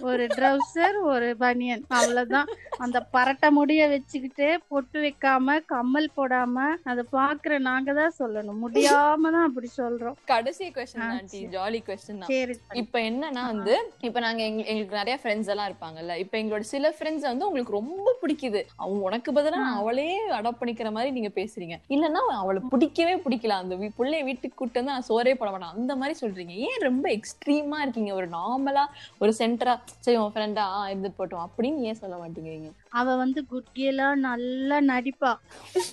ஒரு 0.00 0.26
ட்ரௌசர் 0.26 1.00
ஒரு 1.02 1.36
பனியன் 1.36 1.84
அவ்வளவுதான். 1.88 2.46
அந்த 2.78 3.06
பரட்ட 3.12 3.50
முடிய 3.50 3.88
வச்சுக்கிட்டு 3.88 4.60
பொட்டு 4.68 5.00
வைக்காம 5.00 5.64
கம்மல் 5.64 6.10
போடாம 6.16 6.74
அதை 6.84 7.04
பாக்குற 7.12 7.58
நாங்க 7.58 7.92
தான் 7.92 8.12
சொல்லணும். 8.18 8.56
முடியாம 8.64 9.30
தான் 9.30 9.46
அப்படி 9.46 9.68
சொல்றோம். 9.76 10.12
கடைசி 10.26 10.68
கொஸ்டின் 10.68 11.00
ஆண்டி. 11.00 11.46
ஜாலி 11.46 11.82
கொஸ்டின் 11.82 12.22
சரி 12.22 12.58
இப்ப 12.72 13.00
என்னன்னா 13.00 13.46
வந்து 13.46 13.92
இப்ப 14.00 14.20
நாங்க 14.20 14.42
எங்க- 14.42 14.64
எங்களுக்கு 14.64 14.96
நிறைய 14.96 15.18
ஃப்ரெண்ட்ஸ் 15.22 15.48
எல்லாம் 15.48 15.72
இருப்பாங்கல்ல. 15.72 16.16
இப்ப 16.16 16.38
எங்களோட 16.38 16.60
சில 16.60 16.94
ஃப்ரெண்ட்ஸ் 16.98 17.20
வந்து 17.20 17.46
உங்களுக்கு 17.46 17.72
ரொம்ப 17.72 18.16
பிடிக்குது. 18.22 18.64
அவங்க 18.76 19.02
உனக்கு 19.04 19.32
பதிலா. 19.32 19.50
அவளே 19.50 20.30
அடாப்ட் 20.30 20.60
பண்ணிக்கிற 20.60 20.92
மாதிரி 20.92 21.10
நீங்க 21.10 21.30
பேசுறீங்க. 21.34 21.74
இல்லன்னா 21.88 22.12
அவளை 22.12 22.62
பிடிக்கவே 22.70 23.14
பிடிக்கல. 23.16 23.48
அந்த 23.48 23.74
புள்ளைய 23.74 24.24
வீட்டுக்கு 24.24 24.56
கூட்டு 24.56 24.84
வந்து 24.84 24.90
நான் 24.90 25.02
சோறே 25.02 25.34
போட 25.34 25.50
மாட்டேன். 25.50 25.68
அந்த 25.68 25.96
மாதிரி 25.96 26.26
சொல்றீங்க. 26.26 26.48
ஏன் 26.48 26.78
ரொம்ப 26.78 27.08
எக்ஸ்ட்ரீமா 27.08 27.80
இருக்கீங்க? 27.80 28.14
ஒரு 28.14 28.28
நார்மலா 28.28 28.84
ஒரு 29.18 29.34
சென்டரா 29.38 29.63
சரி 30.00 30.16
உன் 30.16 30.32
ஃப்ரெண்டா 30.34 30.64
இருந்துட்டு 30.90 31.18
போட்டோம் 31.18 31.44
அப்படின்னு 31.46 31.80
ஏன் 31.80 31.94
சொல்ல 31.94 32.16
மாட்டேங்கிறீங்க? 32.16 32.70
அவ 32.90 33.16
வந்து 33.16 33.40
குட்கியலா 33.52 34.14
நல்லா 34.20 34.78
நடிப்பா. 34.90 35.32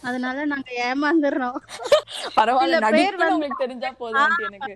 அதனால 0.01 0.45
நாங்க 0.45 0.69
ஏமாந்துடுறோம். 0.87 1.59
பரவாயில்ல 2.35 2.79
பேர் 2.87 3.17
நடிப்பு 3.17 3.33
உங்களுக்கு 3.33 3.63
தெரிஞ்சா 3.63 3.91
போதும் 3.93 4.37
எனக்கு. 4.47 4.73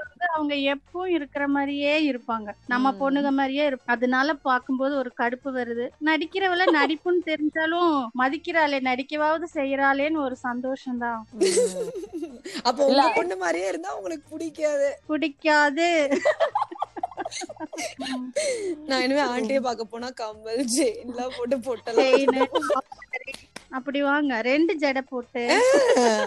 வந்து 0.00 0.26
அவங்க 0.34 0.54
எப்பவும் 0.74 1.12
இருக்கிற 1.14 1.48
மாதிரியே 1.48 1.94
இருப்பாங்க. 2.10 2.48
நம்ம. 2.66 2.92
பொண்ணுங்க 3.00 3.30
மாதிரியே 3.30 3.64
இருப்பாங்க 3.66 3.94
அதனால 3.96 4.34
பார்க்கும்போது 4.42 4.94
ஒரு 4.96 5.12
கடுப்பு 5.14 5.50
வருது. 5.52 5.86
நடிக்கிறவள 6.04 6.64
நடிப்புன்னு 6.78 7.22
தெரிஞ்சாலும் 7.26 7.92
மதிக்கிறாளே 8.22 8.80
நடிக்கவாவது 8.80 9.48
செய்யறாளேன்னு 9.54 10.18
ஒரு 10.18 10.36
சந்தோஷம் 10.36 10.98
தான் 10.98 11.20
அப்போ 12.64 12.82
உங்க 12.86 13.08
பொண்ணு 13.16 13.36
மாதிரியே 13.36 13.68
இருந்தா 13.68 13.96
உங்களுக்கு 13.96 14.26
பிடிக்காது. 14.30 14.88
பிடிக்காது. 15.06 15.88
நான் 18.88 19.02
இனிமே 19.04 19.22
ஆண்டியே 19.34 19.60
பார்க்க 19.60 19.92
போனா 19.94 20.08
கம்மல் 20.20 20.64
செயின் 20.76 21.10
எல்லாம் 21.12 21.34
போட்டு 21.36 21.56
போட்டலாம். 21.58 22.86
அப்படி 23.78 24.00
வாங்க. 24.08 24.40
ரெண்டு 24.50 24.72
ஜடை 24.82 25.02
போட்டு. 25.10 25.42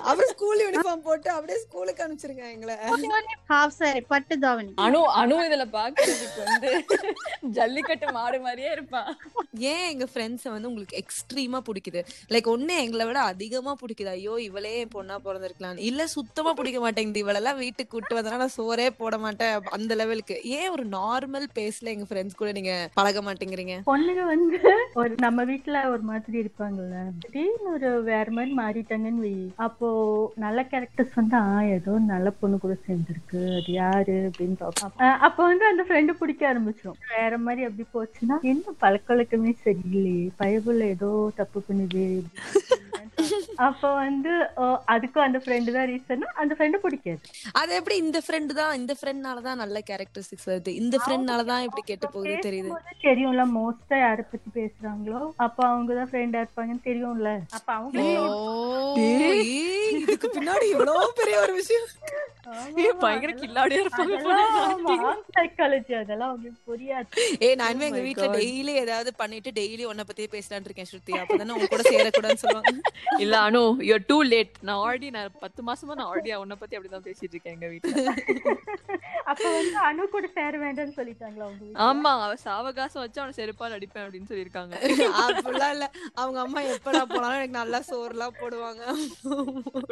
அப்புறம் 0.09 0.31
ஸ்கூல் 0.33 0.63
யூனிஃபார்ம் 0.65 1.05
போட்டு 1.07 1.29
அப்படியே 1.35 1.57
ஸ்கூலுக்கு 1.65 2.03
அனுப்பிச்சிருங்க 2.05 2.45
எங்களை. 2.55 2.75
ஹாஃப் 3.51 3.77
சாரி 3.79 4.01
பட்டு 4.13 4.37
தாவணி. 4.45 4.71
அனு 4.85 5.01
அனு 5.21 5.37
இதுல 5.47 5.65
பாக்குறதுக்கு 5.77 6.41
வந்து 6.45 6.71
ஜல்லிக்கட்டு 7.57 8.07
மாடு 8.17 8.39
மாதிரியே 8.45 8.71
இருப்பான் 8.77 9.09
ஏன் 9.71 9.87
எங்க 9.91 10.05
ஃப்ரெண்ட்ஸை 10.11 10.49
வந்து 10.55 10.69
உங்களுக்கு 10.71 10.99
எக்ஸ்ட்ரீமா 11.01 11.59
பிடிக்குது? 11.69 12.01
லைக் 12.33 12.49
ஒண்ணு 12.53 12.75
எங்களை 12.85 13.05
விட 13.09 13.19
அதிகமா 13.31 13.73
பிடிக்குது. 13.81 14.11
ஐயோ 14.17 14.35
இவளே 14.47 14.73
என் 14.81 14.93
பொண்ணா 14.95 15.15
பிறந்திருக்கலாம் 15.27 15.81
இல்ல 15.89 16.07
சுத்தமா 16.17 16.53
பிடிக்க 16.59 16.79
மாட்டேங்குது. 16.85 17.23
இவளெல்லாம் 17.25 17.59
வீட்டுக்கு 17.63 17.93
கூட்டு 17.93 18.17
வந்தனா 18.17 18.41
நான் 18.43 18.55
சோறே 18.59 18.87
போட 19.01 19.17
மாட்டேன். 19.25 19.55
அந்த 19.77 19.95
லெவலுக்கு 20.01 20.37
ஏன் 20.59 20.71
ஒரு 20.75 20.85
நார்மல் 20.97 21.47
பேஸ்ல 21.57 21.93
எங்க 21.95 22.07
ஃப்ரெண்ட்ஸ் 22.11 22.39
கூட 22.41 22.51
நீங்க 22.59 22.73
பழக 22.99 23.23
மாட்டேங்கிறீங்க? 23.27 23.75
பொண்ணுங்க 23.91 24.23
வந்து 24.33 24.59
ஒரு 25.01 25.13
நம்ம 25.25 25.43
வீட்ல 25.51 25.77
ஒரு 25.93 26.03
மாதிரி 26.11 26.37
இருப்பாங்கல்ல. 26.43 26.97
திடீர்னு 27.39 27.73
ஒரு 27.73 27.89
வேற 28.03 28.25
மாதிரி 28.35 28.51
மாறிட்டாங்கன்னு 28.59 29.21
வை. 29.25 29.35
அப்போ 29.65 29.87
நல்ல 30.43 30.59
கேரக்டர்ஸ் 30.71 31.13
வந்து 31.19 31.35
ஆ 31.37 31.61
ஏதோ 31.75 31.91
நல்ல 32.09 32.27
பொண்ணு 32.39 32.55
கூட 32.63 32.73
சேர்ந்துருக்கு. 32.87 33.41
அது 33.57 33.71
யாரு 33.73 34.15
அப்படின்னு 34.29 34.55
பார்ப்போம். 34.61 35.13
அப்போ 35.27 35.41
வந்து 35.51 35.65
அந்த 35.71 35.83
ஃப்ரெண்டு 35.87 36.17
பிடிக்க 36.21 36.41
ஆரம்பிச்சிடும் 36.51 36.99
வேற 37.15 37.37
மாதிரி 37.45 37.63
அப்படி 37.67 37.85
போச்சுன்னா 37.95 38.37
என்ன 38.51 38.75
பழக்கவழக்கமே 38.83 39.53
சரியில்லையே. 39.65 40.27
பயபுள்ள 40.41 40.83
ஏதோ 40.95 41.11
தப்பு 41.39 41.61
பண்ணுது. 41.69 42.05
அப்போ 43.67 43.89
வந்து 44.03 44.33
அதுக்கும் 44.93 45.25
அந்த 45.25 45.39
ஃப்ரெண்டு 45.43 45.69
தான் 45.77 45.87
ரீசன் 45.91 46.25
அந்த 46.41 46.53
ஃப்ரெண்டு 46.57 46.77
பிடிக்காது. 46.85 47.21
அது 47.61 47.71
எப்படி 47.79 47.97
இந்த 48.05 48.19
ஃப்ரெண்ட் 48.25 48.53
தான் 48.61 48.73
இந்த 48.81 48.93
ஃப்ரெண்ட்னால 48.99 49.43
தான் 49.47 49.61
நல்ல 49.63 49.77
கேரக்டரிஸ்டிக்ஸ் 49.89 50.49
வருது? 50.51 50.73
இந்த 50.81 50.95
ஃப்ரெண்ட்னால 51.03 51.45
தான் 51.51 51.65
இப்படி 51.67 51.83
கெட்டு 51.91 52.09
போகுது 52.15 52.35
தெரியுது. 52.47 52.71
தெரியும்ல 53.07 53.45
மோஸ்டா 53.57 53.99
யார 54.05 54.25
பத்தி 54.31 54.49
பேசுறாங்களோ 54.59 55.21
அப்ப 55.47 55.59
அவங்க 55.71 55.91
தான் 55.99 56.11
ஃப்ரெண்டா 56.11 56.41
இருப்பாங்கன்னு 56.43 56.85
தெரியும்ல. 56.89 57.31
அப்ப 57.59 57.69
அவங்க 57.79 57.97
இதுக்கு 60.01 60.27
பின்னாடி 60.37 60.65
இவ்வளவு 60.73 61.13
பெரிய 61.21 61.37
ஒரு 61.45 61.53
விஷயம். 61.61 61.87
பயங்கர 63.03 63.31
கில்லாடியா 63.39 63.79
இருப்பாங்க 63.83 64.15
சைக்காலஜி 65.37 65.93
அதெல்லாம் 66.01 66.31
அவங்களுக்கு 66.31 66.61
புரியாது. 66.69 67.07
ஏய் 67.45 67.55
நான் 67.59 67.71
இனிமே 67.71 67.87
எங்க 67.89 67.99
my 67.99 68.05
வீட்ல. 68.07 68.27
டெய்லி 68.37 68.73
ஏதாவது 68.83 69.11
பண்ணிட்டு 69.21 69.51
டெய்லி 69.59 69.83
உன்ன 69.91 70.05
பத்தியே 70.09 70.29
பேசலாம்னு 70.35 70.69
இருக்கேன் 70.69 70.89
ஸ்ருதி. 70.91 71.13
அப்பதானே 71.21 71.55
உங்க 71.57 71.67
கூட 71.73 71.83
சேரக்கூடாதுன்னு 71.89 72.43
சொல்லுவாங்க. 72.45 72.71
இல்ல 73.25 73.35
அனு 73.47 73.61
யூ 73.89 73.97
டூ 74.11 74.17
லேட் 74.33 74.53
நான் 74.69 74.81
ஆல்ரெடி 74.85 75.09
நான் 75.17 75.35
பத்து 75.43 75.63
மாசமா 75.69 75.97
நான் 75.99 76.09
ஆல்ரெடி 76.11 76.33
உன்னை 76.43 76.57
பத்தி 76.61 76.77
அப்படிதான் 76.77 77.07
பேசிட்டு 77.09 77.35
இருக்கேன் 77.35 77.55
எங்க 77.57 77.67
அப்ப 79.31 79.43
வந்து 79.55 79.77
அணு 79.87 80.03
கூட 80.13 80.27
சேர 80.35 80.53
வேண்டாம்னு 80.63 80.95
சொல்லிட்டாங்களா 80.99 81.43
அவங்க 81.47 81.61
வீட்ல? 81.63 81.81
ஆமா 81.87 82.11
அவ 82.25 82.35
சாவகாசம் 82.45 83.03
வச்சு 83.03 83.19
அவனை 83.21 83.33
செருப்பால் 83.39 83.75
அடிப்பேன் 83.77 84.05
அப்படின்னு 84.05 84.29
சொல்லியிருக்காங்க. 84.31 84.73
அப்படிலாம் 85.25 85.73
இல்ல. 85.75 85.87
அவங்க 86.21 86.39
அம்மா 86.45 86.61
எப்படா 86.73 87.01
போனாலும் 87.11 87.39
எனக்கு 87.39 87.59
நல்லா 87.61 87.79
சோறுலாம் 87.91 88.39
போடுவாங்க. 88.41 88.81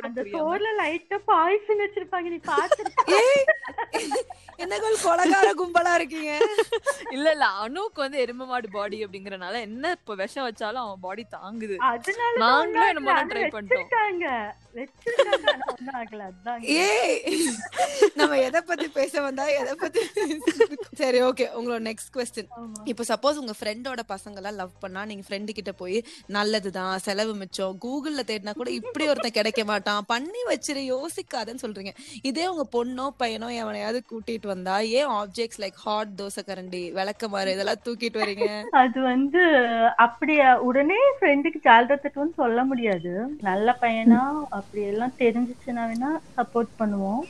அந்த 0.07 0.23
சோர்ல 0.33 0.71
லைட்டா 0.81 1.19
பாய்சன் 1.31 1.83
வச்சிருப்பாங்க 1.85 2.25
என்னகள் 4.63 4.95
கொலகார 5.03 5.47
கும்பலா 5.57 5.91
இருக்கீங்க? 5.97 6.31
இல்ல 7.15 7.25
இல்ல 7.35 7.45
அனுக்கு 7.63 7.99
வந்து 8.03 8.17
எருமை 8.23 8.45
மாடு 8.51 8.67
பாடி 8.75 8.97
அப்படிங்கறனால 9.05 9.59
என்ன 9.67 9.91
இப்ப 9.97 10.15
விஷம் 10.21 10.45
வச்சாலும் 10.47 10.83
அவன் 10.83 11.03
பாடி 11.03 11.23
தாங்குது. 11.35 11.75
அதனால 11.89 12.31
நாங்களும் 12.43 12.89
என்னமோ 12.91 13.17
ட்ரை 13.31 13.43
பண்ணிட்டோம். 13.55 13.89
ஏய் 16.63 17.19
நம்ம 18.19 18.39
எதை 18.47 18.61
பத்தி 18.61 18.87
பேச 18.97 19.21
வந்தா 19.21 19.45
எதை 19.59 19.75
பத்தி? 19.83 20.01
சரி 21.01 21.21
ஓகே 21.27 21.47
உங்களோட 21.59 21.81
நெக்ஸ்ட் 21.89 22.11
கொஸ்டின். 22.17 22.49
இப்போ 22.93 23.05
சப்போஸ் 23.11 23.41
உங்க 23.43 23.55
ஃப்ரெண்டோட 23.59 24.03
பசங்க 24.13 24.41
எல்லாம் 24.41 24.57
லவ் 24.61 24.73
பண்ணா 24.79 25.03
நீங்க 25.11 25.25
ஃப்ரெண்டு 25.29 25.57
கிட்ட 25.59 25.71
போய் 25.83 25.97
நல்லதுதான் 26.37 26.93
செலவு 27.07 27.35
மிச்சம் 27.43 27.77
கூகுள்ல 27.85 28.23
தேடினா 28.31 28.55
கூட 28.61 28.71
இப்படி 28.79 29.07
ஒருத்தன் 29.13 29.37
கிடைக்க 29.39 29.63
மாட்டான். 29.71 30.01
பண்ணி 30.13 30.43
வச்சிரு 30.51 30.83
யோசிக்காதன்னு 30.95 31.63
சொல்றீங்க. 31.65 31.93
இதே 32.29 32.45
உங்க 32.51 32.63
பொண்ணோ 32.75 33.05
பையனோ 33.21 33.47
எவனையாவது 33.61 33.99
கூட்டிட்டு 34.11 34.47
வந்தா 34.47 34.75
ஏன் 34.99 35.11
ஆப்ஜெக்ட்ஸ் 35.19 35.61
லைக் 35.63 35.77
ஹாட் 35.85 36.13
தோசை 36.19 36.43
கரண்டி 36.49 36.81
விளக்கமாறு 36.97 37.53
இதெல்லாம் 37.55 37.83
தூக்கிட்டு 37.85 38.21
வரீங்க? 38.23 38.47
அது 38.81 38.99
வந்து 39.11 39.41
அப்படியா 40.05 40.49
உடனே 40.67 40.99
ஃப்ரெண்டுக்கு 41.17 41.59
ஜால்ரத்துக்குன்னு 41.67 42.35
சொல்ல 42.35 42.63
முடியாது. 42.63 43.13
நல்ல 43.49 43.77
பையனா 43.81 44.21
அப்படி 44.57 44.83
எல்லாம் 44.91 45.17
தெரிஞ்சுச்சுன்னா 45.23 45.85
வேணா 45.91 46.11
சப்போர்ட் 46.37 46.71
பண்ணுவோம். 46.81 47.23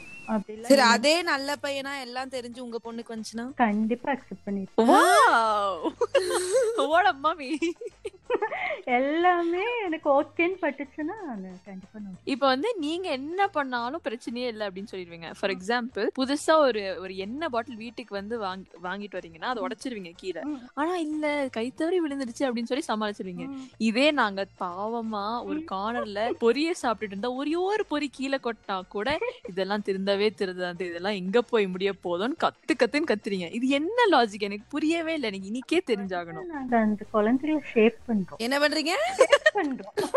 சரி 0.69 0.83
அதே 0.87 1.15
நல்ல 1.23 1.55
பையனா 1.63 1.93
எல்லாம் 2.01 2.29
தெரிஞ்சு 2.29 2.59
உங்க 2.59 2.79
பொண்ணுக்கு 2.83 3.13
வந்துச்சுன்னா? 3.15 3.45
கண்டிப்பா 3.57 4.09
அக்செப்ட் 4.11 4.45
பண்ணிருப்பேன் 4.47 4.91
மாமி 7.19 7.49
எல்லாமே 8.95 9.63
எனக்கு 9.85 10.07
ஓகேன்னு 10.09 10.57
பட்டுச்சுன்னா 10.61 11.15
நான் 11.27 11.61
கண்டிப்பா 11.65 11.97
நான் 11.99 12.17
இப்ப 12.25 12.43
வந்து 12.47 12.69
நீங்க 12.77 13.07
என்ன 13.09 13.47
பண்ணாலும் 13.47 14.03
பிரச்சனையே 14.03 14.47
இல்ல 14.47 14.67
அப்படின்னு 14.67 14.91
சொல்லிடுவீங்க. 14.91 15.29
ஃபார் 15.37 15.53
எக்ஸாம்பிள் 15.55 16.05
புதுசா 16.17 16.53
ஒரு 16.65 16.81
ஒரு 16.99 17.13
எண்ணெய் 17.17 17.49
பாட்டில் 17.49 17.75
வீட்டுக்கு 17.75 18.13
வந்து 18.15 18.37
வாங்கி 18.37 18.69
வாங்கிட்டு 18.81 19.17
வரீங்கன்னா 19.17 19.49
அதை 19.51 19.63
உடைச்சிருவீங்க 19.63 20.11
கீழே. 20.15 20.41
ஆனா 20.73 20.95
இல்ல 20.97 21.25
கை 21.49 21.65
தவறி 21.71 21.99
விழுந்துடுச்சு 22.01 22.45
அப்படின்னு 22.47 22.71
சொல்லி 22.71 22.85
சமாளிச்சிருவீங்க. 22.87 23.47
இதே 23.87 24.11
நாங்க 24.11 24.45
பாவமா 24.59 25.25
ஒரு 25.49 25.59
கார்னர்ல 25.71 26.21
பொரிய 26.39 26.73
சாப்பிட்டுட்டு 26.81 27.15
இருந்தா 27.15 27.33
ஒரே 27.33 27.55
ஒரு 27.65 27.85
பொரி 27.89 28.09
கீழே 28.11 28.39
கொட்டினா 28.39 28.77
கூட 28.89 29.09
இதெல்லாம் 29.49 29.85
திருந்தவே 30.17 30.29
திருந்தாது 30.37 30.81
இதெல்லாம் 30.81 31.13
எங்க 31.13 31.41
போய் 31.41 31.67
முடிய 31.67 31.93
போதும்னு 32.03 32.35
கத்து 32.43 32.73
கத்துன்னு 32.79 33.09
கத்துறீங்க. 33.11 33.53
இது 33.53 33.67
என்ன 33.67 34.03
லாஜிக் 34.11 34.39
எனக்கு 34.39 34.65
புரியவே 34.69 35.13
இல்லை. 35.13 35.31
எனக்கு 35.31 35.49
இன்னைக்கே 35.51 35.89
தெரிஞ்சாகணும். 35.89 36.45
நாங்க 36.45 36.77
அந்த 36.77 37.05
குழந்தைகளை 37.11 37.71
ஷேப் 37.73 37.97
பண்றோம். 38.07 38.37
என்ன 38.37 38.59
பண்றீங்க? 38.59 38.89
பண்றோம். 39.53 40.07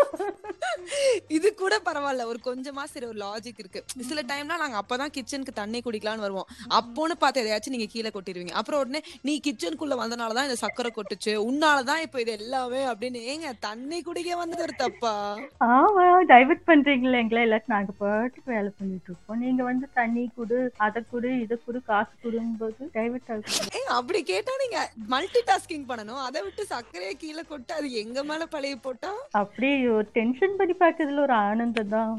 இது 1.27 1.53
கூட 1.53 1.79
பரவாயில்ல. 1.85 2.25
ஒரு 2.25 2.39
கொஞ்சமா 2.43 2.83
சரி 2.83 3.05
ஒரு 3.05 3.19
லாஜிக் 3.25 3.59
இருக்கு. 3.63 3.83
சில 3.99 4.21
டைம்ல 4.21 4.45
நாங்க 4.45 4.81
அப்பதான் 4.81 5.13
கிச்சனுக்கு 5.17 5.53
தண்ணி 5.53 5.81
குடிக்கலாம்னு 5.85 6.25
வருவோம். 6.25 6.47
அப்போன்னு 6.69 7.15
பார்த்து 7.19 7.41
எதையாச்சும் 7.43 7.75
நீங்க 7.75 7.85
கீழே 7.85 8.09
கொட்டிடுவீங்க 8.09 8.51
அப்புறம் 8.51 8.79
உடனே 8.79 9.01
நீ 9.21 9.39
கிச்சனுக்குள்ள 9.47 9.95
வந்தனாலதான் 10.03 10.47
இந்த 10.47 10.57
சக்கரை 10.61 10.89
கொட்டுச்சு. 10.89 11.33
உன்னாலதான் 11.49 12.01
இப்ப 12.01 12.21
இது 12.21 12.31
எல்லாமே 12.31 12.85
அப்படின்னு. 12.85 13.19
ஏங்க 13.33 13.51
தண்ணி 13.59 14.01
குடிக்க 14.01 14.35
வந்தது 14.35 14.61
ஒரு 14.61 14.73
தப்பா? 14.77 15.37
ஆமா 15.59 16.03
டைவர்ட் 16.27 16.67
பண்றீங்களா 16.67 17.19
எங்களை. 17.21 17.49
எல்லாத்தையும் 17.49 17.75
நாங்க 17.75 17.91
பாட்டுக்கு 17.97 18.51
வேலை 18.53 18.71
பண்ணிட்டு 18.77 19.09
இருக்கோம். 19.09 19.39
நீங்க 19.39 19.63
வந்து 19.63 19.89
தண்ணி 19.99 20.23
குடு 20.37 20.59
அதை 20.85 21.01
குடு 21.11 21.29
இதை 21.43 21.57
குடு 21.65 21.79
காசு 21.89 22.13
குடுங்கும் 22.23 22.59
போது 22.61 22.89
டைவர்ட் 22.97 23.31
ஆகுது 23.33 23.69
ஏங்க 23.77 23.91
அப்படி 23.99 24.19
கேட்டா 24.31 24.53
நீங்க 24.63 24.79
மல்டி 25.13 25.41
டாஸ்கிங் 25.49 25.87
பண்ணணும். 25.91 26.21
அதை 26.27 26.39
விட்டு 26.45 26.63
சர்க்கரையை 26.73 27.13
கீழே 27.23 27.43
கொட்டு 27.51 27.71
அது 27.77 27.87
எங்க 28.03 28.19
மேல 28.29 28.45
பழைய 28.53 28.75
போட்டா? 28.85 29.11
அப்படி 29.41 29.69
ஒரு 29.97 30.07
டென்ஷன் 30.17 30.57
பண்ணி 30.59 30.75
பார்க்கறதுல 30.83 31.23
ஒரு 31.27 31.35
ஆனந்தம் 31.47 31.93
தான். 31.95 32.13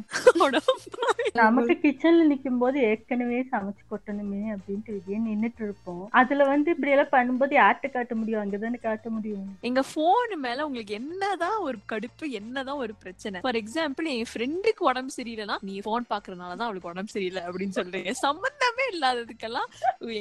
நமக்கு 1.40 1.74
கிச்சன்ல 1.84 2.24
நிக்கும் 2.30 2.60
போது 2.62 2.78
ஏற்கனவே 2.90 3.38
சமைச்சு 3.52 3.84
கொட்டணுமே 3.92 4.42
அப்படின்ட்டு 4.54 4.96
வெளியே 4.96 5.18
நின்னுட்டு 5.28 5.62
இருப்போம். 5.66 6.02
அதுல 6.20 6.46
வந்து 6.52 6.68
இப்படி 6.74 6.94
எல்லாம் 6.94 7.12
பண்ணும்போது 7.16 7.54
யார்கிட்ட 7.60 7.90
காட்ட 7.96 8.14
முடியும்? 8.20 8.42
அங்கதானே 8.42 8.80
காட்ட 8.86 9.10
முடியும்? 9.16 9.48
எங்க 9.70 9.82
போன் 9.94 10.34
மேல 10.46 10.66
உங்களுக்கு 10.68 10.98
என்னதான் 11.00 11.58
ஒரு 11.68 11.78
கடுப்பு 11.92 12.26
என்னதான் 12.40 12.82
ஒரு 12.84 12.94
பிரச்சனை. 13.02 13.40
ஃபார் 13.46 13.60
எக்ஸாம்பிள் 13.62 14.08
என் 14.14 14.30
ஃப்ரெண்டுக்கு 14.32 14.84
உடம்பு 14.90 15.16
சரியில்லைன்னா 15.18 15.58
நீ 15.68 15.74
போன் 15.88 16.10
பாக்குறதுனாலதான் 16.12 16.68
அவளுக்கு 16.68 16.92
உடம்பு 16.92 17.14
சரியில்லை 17.16 17.42
அப்படின்னு 17.62 17.78
சொல்றீங்க. 17.80 18.12
சம்பந்தமே 18.26 18.84
இல்லாததுக்கெல்லாம் 18.92 19.68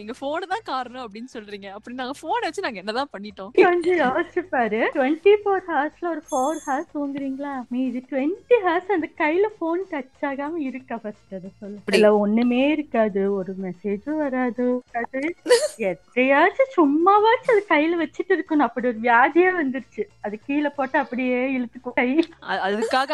எங்க 0.02 0.14
போனு 0.20 0.46
தான் 0.54 0.66
காரணம் 0.72 1.04
அப்படின்னு 1.06 1.32
சொல்றீங்க. 1.36 1.68
அப்படி 1.78 1.96
நாங்க 2.00 2.16
போன் 2.22 2.46
வச்சு 2.46 2.66
நாங்க 2.66 2.82
என்னதான் 2.84 3.12
பண்ணிட்டோம்? 3.16 3.52
கொஞ்சம் 3.60 4.00
யோசிச்சு 4.04 4.42
பாரு 4.54 4.82
டுவெண்ட்டி 4.98 5.34
ஃபோர் 5.44 5.64
ஹவர்ஸ்ல 5.70 6.08
ஒரு 6.14 6.22
ஃபோர் 6.30 6.62
ஹவர்ஸ் 6.68 6.92
தூங்குறீங்களா? 6.96 7.54
மீதி 7.76 8.02
டுவெண்ட்டி 8.12 8.58
ஹவர்ஸ் 8.66 8.94
அந்த 8.98 9.10
கையில 9.22 9.50
போன் 9.62 9.84
டச் 9.94 10.26
ஆகாம 10.32 10.62
இருக்கா 10.70 10.98
ஃபர்ஸ்ட் 11.04 11.36
அதை 11.40 11.52
சொல்லு. 11.62 11.80
இதுல 11.92 12.12
ஒண்ணுமே 12.24 12.62
இருக்காது. 12.76 13.24
ஒரு 13.40 13.54
மெசேஜும் 13.66 14.22
வராது. 14.24 14.68
அது 15.02 15.22
எத்தையாச்சும் 15.92 16.74
சும்மாவாச்சும் 16.78 17.54
அது 17.56 17.64
கையில 17.74 18.02
வச்சுட்டு 18.04 18.34
இருக்கணும். 18.38 18.68
அப்படி 18.70 18.92
ஒரு 18.92 19.02
வியாதியே 19.08 19.50
வந்துருச்சு. 19.62 20.06
அது 20.26 20.36
கீழே 20.48 20.72
போட்டு 20.78 20.98
அப்படியே 21.04 21.40
இழுத்துக்கும். 21.58 21.98
கை 22.02 22.10
அதுக்காக 22.68 23.10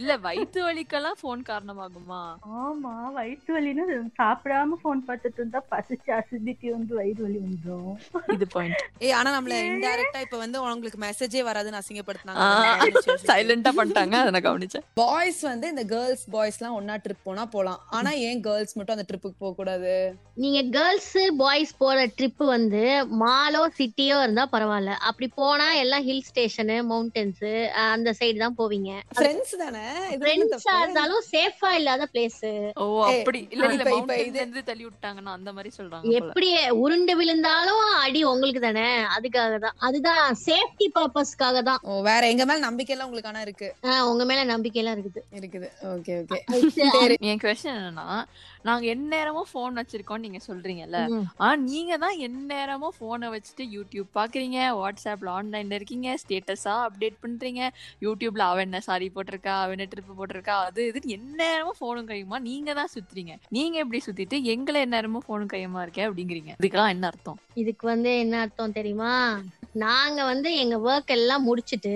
இல்ல 0.00 0.12
வயிற்று 0.26 0.60
வலிக்கெல்லாம் 0.68 1.20
போன் 1.20 1.48
காரணமாகுமா? 1.50 2.20
ஆமா 2.62 2.92
வயிற்று 3.16 3.41
வலின்னு 3.50 3.84
சாப்பிடாம 4.20 4.76
போன் 4.82 5.00
பார்த்துட்டு 5.08 5.40
இருந்தா 5.40 5.60
பசிச்சு 5.72 6.10
அசிடிட்டி 6.18 6.68
வந்து 6.74 6.92
வயிறு 6.98 7.20
வலி 7.24 7.38
வந்துடும் 7.44 7.94
இது 8.36 8.46
பாயிண்ட் 8.54 8.82
ஏய் 9.04 9.14
ஆனா 9.18 9.30
நம்மள 9.36 9.56
இன்டைரக்டா 9.68 10.20
இப்ப 10.26 10.38
வந்து 10.44 10.60
உங்களுக்கு 10.62 11.00
மெசேஜே 11.06 11.42
வராதுன்னு 11.48 11.80
அசிங்கப்படுத்தினாங்க. 11.80 12.44
சைலண்டா 13.30 13.72
பண்ணிட்டாங்க 13.78 14.16
அதை 14.22 14.30
நான் 14.34 14.46
கவனிச்சேன். 14.48 14.86
பாய்ஸ் 15.00 15.40
வந்து 15.50 15.68
இந்த 15.74 15.84
கேர்ள்ஸ் 15.94 16.24
பாய்ஸ் 16.36 16.58
எல்லாம் 16.60 16.76
ஒன்னா 16.78 16.96
ட்ரிப் 17.04 17.26
போனா 17.28 17.44
போலாம். 17.54 17.80
ஆனா 17.98 18.12
ஏன் 18.28 18.42
கேர்ள்ஸ் 18.48 18.76
மட்டும் 18.76 18.96
அந்த 18.96 19.06
ட்ரிப்புக்கு 19.10 19.42
போக 19.44 19.54
கூடாது? 19.60 19.94
நீங்க 20.42 20.62
கேர்ள்ஸ் 20.78 21.12
பாய்ஸ் 21.42 21.74
போற 21.82 21.98
ட்ரிப் 22.18 22.44
வந்து 22.54 22.84
மாலோ 23.24 23.64
சிட்டியோ 23.78 24.18
இருந்தா 24.24 24.46
பரவாயில்ல. 24.54 24.94
அப்படி 25.10 25.28
போனா 25.40 25.68
எல்லாம் 25.82 26.06
ஹில் 26.08 26.26
ஸ்டேஷனு 26.30 26.78
மவுண்டன்ஸ் 26.92 27.44
அந்த 27.94 28.14
சைடு 28.20 28.38
தான் 28.44 28.58
போவீங்க. 28.62 28.92
ஃப்ரெண்ட்ஸ் 29.18 29.54
தானே? 29.64 29.84
இருந்தாலும் 30.82 31.22
சேஃபா 31.32 31.70
இல்லாத 31.80 32.08
பிளேஸ் 32.14 32.40
ஓ 32.82 32.86
அப்படி 33.22 33.40
இல்ல 33.46 33.64
இல்ல 33.68 33.84
இது- 34.22 34.38
இருந்து 34.38 34.62
தள்ளி 34.66 34.84
விட்டாங்கன்னா 34.86 35.32
அந்த 35.36 35.50
மாதிரி 35.52 35.70
சொல்றாங்க. 35.76 36.12
எப்படி 36.20 36.48
உருண்டு 36.82 37.14
விழுந்தாலும் 37.16 37.70
அடி 38.02 38.20
உங்களுக்கு 38.30 38.60
தானே? 38.60 38.86
அதுக்காக 39.16 39.58
தான். 39.58 39.76
அதுதான் 39.86 40.20
சேஃப்டி 40.42 40.86
பர்பஸ்க்காக 40.96 41.62
தான். 41.62 41.80
ஓ 41.84 41.98
வேற 42.06 42.22
எங்க 42.32 42.44
மேல 42.44 42.60
நம்பிக்கை 42.66 42.94
எல்லாம் 42.94 43.08
உங்களுக்கு 43.08 43.30
ஆனா 43.30 43.42
இருக்கு? 43.46 43.68
உங்க 44.10 44.24
மேல 44.24 44.44
நம்பிக்கை 44.50 44.80
எல்லாம் 44.82 44.96
இருக்குது. 44.96 45.22
இருக்குது. 45.38 45.68
Okay 45.92 46.14
okay. 46.22 46.38
என் 47.30 47.42
கொஸ்டின் 47.42 47.74
என்னன்னா 47.74 48.06
நாங்க 48.64 48.84
எந்நேரமும் 48.92 49.48
போன் 49.52 49.78
வச்சிருக்கோம் 49.78 50.22
நீங்க 50.24 50.40
சொல்றீங்கல்ல. 50.44 50.98
ஆனா 51.40 51.54
நீங்க 51.66 51.92
தான் 51.98 52.16
எந்நேரமும் 52.26 52.96
போனை 52.98 53.28
வச்சுட்டு 53.32 53.64
யூடியூப் 53.74 54.08
பாக்குறீங்க 54.14 54.40
வாட்ஸ்அப்ல 54.80 55.30
ஆன்லைன்ல 55.36 55.78
இருக்கீங்க 55.78 55.90
ஸ்டேட்டஸா 56.22 56.74
அப்டேட் 56.84 57.22
பண்றீங்க 57.22 57.62
யூடியூப்ல 58.02 58.44
அவன் 58.50 58.66
என்ன 58.66 58.80
சாரி 58.86 59.08
போட்டிருக்கா 59.14 59.54
அவன் 59.62 59.76
என்ன 59.76 59.88
ட்ரிப் 59.92 60.12
போட்டிருக்கா 60.12 60.56
அது 60.66 60.80
இது 60.90 61.00
எந்நேரமும் 61.16 61.80
போனும் 61.80 62.08
கையுமா 62.08 62.38
நீங்க 62.46 62.70
தான் 62.74 62.92
சுத்துறீங்க 63.12 63.34
நீங்க 63.56 63.76
எப்படி 63.78 64.00
சுத்திட்டு 64.06 64.36
எங்களை 64.52 64.78
எந்நேரமும் 64.86 65.28
போனும் 65.28 65.52
கையுமா 65.54 65.80
இருக்கே 65.84 66.04
அப்படிங்கிறீங்க. 66.08 66.52
இதுக்கெல்லாம் 66.60 66.94
என்ன 66.96 67.06
அர்த்தம்? 67.06 67.40
இதுக்கு 67.62 67.86
வந்து 67.86 68.18
என்ன 68.18 68.40
அர்த்தம் 68.40 68.78
தெரியுமா? 68.78 69.14
நாங்க 69.82 70.20
வந்து 70.24 70.48
எங்க 70.62 70.76
ஒர்க் 70.88 71.12
எல்லாம் 71.16 71.44
முடிச்சிட்டு 71.48 71.92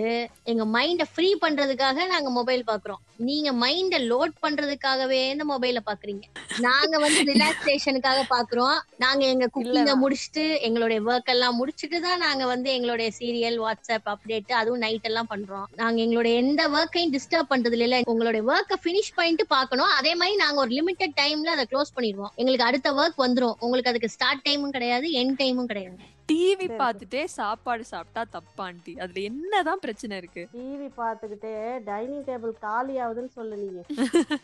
எங்க 0.50 0.64
மைண்ட 0.74 1.04
ஃப்ரீ 1.12 1.28
பண்றதுக்காக 1.42 2.06
நாங்க 2.12 2.30
மொபைல் 2.30 2.62
பாக்குறோம். 2.70 3.00
நீங்க 3.28 3.52
மைண்ட 3.62 3.96
லோட் 4.10 4.32
பண்றதுக்காகவே 4.44 5.18
இந்த 5.32 5.44
மொபைல 5.44 5.80
பாக்குறீங்க. 5.88 6.24
நாங்க 6.66 6.98
வந்து 7.04 7.20
ரிலாக்ஸேஷனுக்காக 7.32 8.20
பாக்குறோம். 8.34 8.78
நாங்க 9.04 9.22
எங்க 9.32 9.46
குக்கிங்க 9.54 9.94
முடிச்சிட்டு 10.02 10.44
எங்களுடைய 10.60 11.00
ஒர்க் 11.10 11.32
எல்லாம் 11.34 11.58
முடிச்சிட்டு 11.60 12.00
தான் 12.06 12.22
நாங்க 12.26 12.46
வந்து 12.46 12.68
எங்களுடைய 12.76 13.10
சீரியல் 13.18 13.58
வாட்ஸ்அப் 13.64 14.08
அப்டேட் 14.14 14.54
அதுவும் 14.60 14.82
நைட் 14.86 15.08
எல்லாம் 15.10 15.30
பண்றோம். 15.34 15.66
நாங்க 15.82 16.00
எங்களுடைய 16.06 16.36
எந்த 16.44 16.62
ஒர்க்கையும் 16.76 17.14
டிஸ்டர்ப் 17.16 17.52
பண்றது 17.52 17.78
இல்ல 17.78 18.00
உங்களுடைய 18.14 18.44
ஒர்க்கை 18.52 18.78
ஃபினிஷ் 18.84 19.12
பண்ணிட்டு 19.14 19.46
பார்க்கணும் 19.46 19.92
அதே 19.98 20.14
மாதிரி 20.14 20.36
நாங்க 20.44 20.60
ஒரு 20.64 20.74
லிமிடெட் 20.78 21.05
டைம்ல 21.20 21.52
அதை 21.54 21.66
க்ளோஸ் 21.70 21.94
பண்ணிடுவோம். 21.96 22.34
எங்களுக்கு 22.34 22.64
அடுத்த 22.64 22.92
ஒர்க் 22.92 23.20
வந்துரும். 23.20 23.54
உங்களுக்கு 23.58 23.90
அதுக்கு 23.90 24.08
ஸ்டார்ட் 24.08 24.46
டைமும் 24.48 24.70
கிடையாது 24.70 25.08
எண்ட் 25.10 25.40
டைமும் 25.40 25.64
கிடையாது. 25.64 26.14
டிவி 26.28 26.66
பார்த்துட்டே 26.80 27.20
சாப்பாடு 27.36 27.84
சாப்பிட்டா 27.90 28.22
தப்பாண்டி 28.34 28.92
அதுல 29.02 29.20
என்னதான் 29.28 29.82
பிரச்சனை 29.84 30.14
இருக்கு? 30.20 30.42
டிவி 30.54 30.88
பார்த்துக்கிட்டே 30.96 31.52
டைனிங் 31.88 32.24
டேபிள் 32.28 32.52
காலி 32.64 32.94
ஆகுதுன்னு 33.02 33.32
சொல்லு 33.36 33.56
நீங்க 33.60 33.82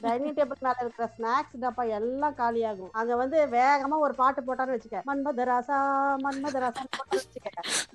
டைனிங் 0.04 0.36
டேபிள் 0.36 0.62
மேல 0.66 0.76
இருக்கிற 0.84 1.06
ஸ்நாக்ஸ் 1.16 1.56
டப்பா 1.64 1.84
எல்லாம் 1.98 2.36
காலி 2.42 2.60
ஆகும் 2.70 2.92
அங்க 3.00 3.16
வந்து 3.22 3.38
வேகமா 3.56 3.98
ஒரு 4.06 4.14
பாட்டு 4.20 4.42
போட்டான்னு 4.46 4.76
வச்சுக்க. 4.76 5.00
மன்மதராசா 5.10 5.78
மன்மதராசா 6.24 6.84
வச்சுக்க. 7.14 7.48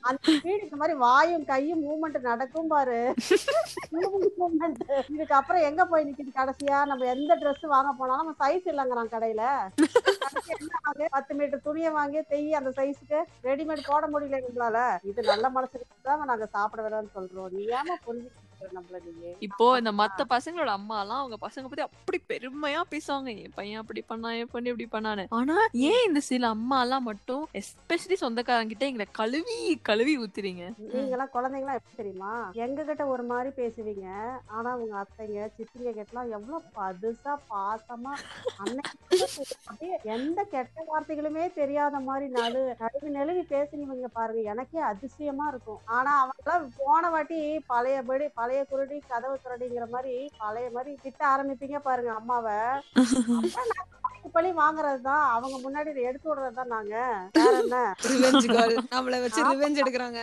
அந்த 0.09 0.25
வீடு 0.43 0.61
இந்த 0.67 0.79
மாதிரி 0.81 0.97
வாயும் 1.05 1.47
கையும் 1.51 1.83
மூவ்மெண்ட் 1.85 2.19
நடக்கும் 2.29 2.71
பாரு. 2.73 2.99
மூவ்மெண்ட் 4.41 4.83
இதுக்கு 5.15 5.37
அப்புறம் 5.39 5.65
எங்க 5.69 5.81
போய் 5.93 6.07
நிக்குது 6.09 6.33
கடைசியா? 6.41 6.79
நம்ம 6.91 7.05
எந்த 7.15 7.39
Dress 7.43 7.63
வாங்க 7.75 7.91
போனாலும் 8.01 8.21
நம்ம 8.23 8.37
சைஸ் 8.43 8.69
இல்லைங்கிறான் 8.73 9.13
கடையில? 9.15 9.43
பத்து 11.15 11.33
மீட்டர் 11.39 11.65
துணியை 11.67 11.89
வாங்கி 11.97 12.19
தெய் 12.33 12.59
அந்த 12.59 12.69
சைஸுக்கு 12.77 13.19
ரெடிமேட் 13.49 13.76
போட 13.83 14.05
முடியல 14.07 14.39
எங்களால 14.41 14.79
இது 15.03 15.21
நல்ல 15.23 15.49
மனசுக்கு 15.49 15.85
தான் 16.01 16.25
நாங்க 16.25 16.45
சாப்பிட 16.47 16.81
வேணாம்னு 16.83 17.15
சொல்றோம். 17.15 17.49
நீ 17.51 17.61
ஏமா 17.71 17.95
புரிஞ்சுக்கிற 18.05 18.46
இப்போ 19.47 19.65
இந்த 19.79 19.91
மத்த 19.99 20.21
பசங்களோட 20.33 20.71
அம்மா 20.77 20.95
எல்லாம் 21.01 21.21
அவங்க 21.21 21.37
பசங்க 21.45 21.65
பத்தி 21.69 21.83
அப்படி 21.87 22.17
பெருமையா 22.31 22.81
பேசுவாங்க. 22.93 23.29
என் 23.43 23.55
பையன் 23.57 23.81
அப்படி 23.81 24.01
பண்ணா 24.11 24.31
என் 24.39 24.51
பொண்ணு 24.53 24.71
இப்படி 24.71 24.87
பண்ணான்னு. 24.95 25.25
ஆனா 25.39 25.55
ஏன் 25.89 26.05
இந்த 26.07 26.19
சில 26.29 26.47
அம்மா 26.55 26.81
எல்லாம் 26.85 27.07
மட்டும் 27.09 27.43
எஸ்பெஷலி 27.61 28.17
சொந்தக்காரங்க 28.23 28.71
கிட்ட 28.73 28.85
எங்களை 28.89 29.07
கழுவி 29.11 29.57
கழுவி 29.89 30.15
ஊத்துறீங்க? 30.23 30.63
நீங்க 30.93 31.15
எல்லாம் 31.17 31.33
குழந்தைங்களா 31.35 31.77
எப்படி 31.79 31.99
தெரியுமா? 32.01 32.33
எங்க 32.65 32.83
கிட்ட 32.83 33.05
ஒரு 33.13 33.23
மாதிரி 33.23 33.51
பேசுவீங்க. 33.61 34.07
ஆனா 34.47 34.75
உங்க 34.75 34.95
அத்தைங்க 35.03 35.49
சித்திங்க 35.57 35.93
கிட்டலாம் 35.99 36.31
எவ்வளவு 36.37 36.63
பதுசா 36.79 37.35
பாசமா 37.51 38.13
எந்த 40.15 40.39
கெட்ட 40.53 40.85
வார்த்தைகளுமே 40.89 41.43
தெரியாத 41.53 41.99
மாதிரி 41.99 42.27
நடு 42.37 42.61
நடுவு 42.81 43.15
நெழுவி 43.17 43.43
பேசுனீங்க 43.53 44.09
பாருங்க. 44.17 44.41
எனக்கே 44.53 44.79
அதிசயமா 44.91 45.45
இருக்கும். 45.51 45.81
ஆனா 45.97 46.11
அவங்க 46.21 46.41
எல்லாம் 46.43 46.65
போன 46.81 47.09
வாட்டி 47.09 47.39
பழையபடி 47.71 48.25
பழைய 48.39 48.46
குருடி 48.67 48.97
கதவு 49.07 49.39
குருடிங்கிற 49.43 49.89
மாதிரி 49.89 50.13
பழைய 50.37 50.69
மாதிரி 50.71 50.97
திட்ட 51.03 51.21
ஆரம்பிப்பீங்க 51.27 51.79
பாருங்க 51.79 52.11
அம்மாவை. 52.13 52.57
நாங்க 53.57 53.83
பழி 54.03 54.29
பழி 54.33 54.51
வாங்குறதுதான் 54.57 55.25
அவங்க 55.27 55.55
முன்னாடி 55.63 56.01
எடுத்து 56.03 56.27
விடுறதுதான் 56.29 56.73
நாங்க. 56.75 56.95
வேற 57.33 57.53
என்ன? 57.59 57.77
ரிவெஞ்ச் 58.05 58.47
கேர்ள் 58.47 58.75
நம்மள 58.91 59.21
வச்சு 59.21 59.45
ரிவெஞ்ச் 59.45 59.81
எடுக்கறாங்க. 59.83 60.21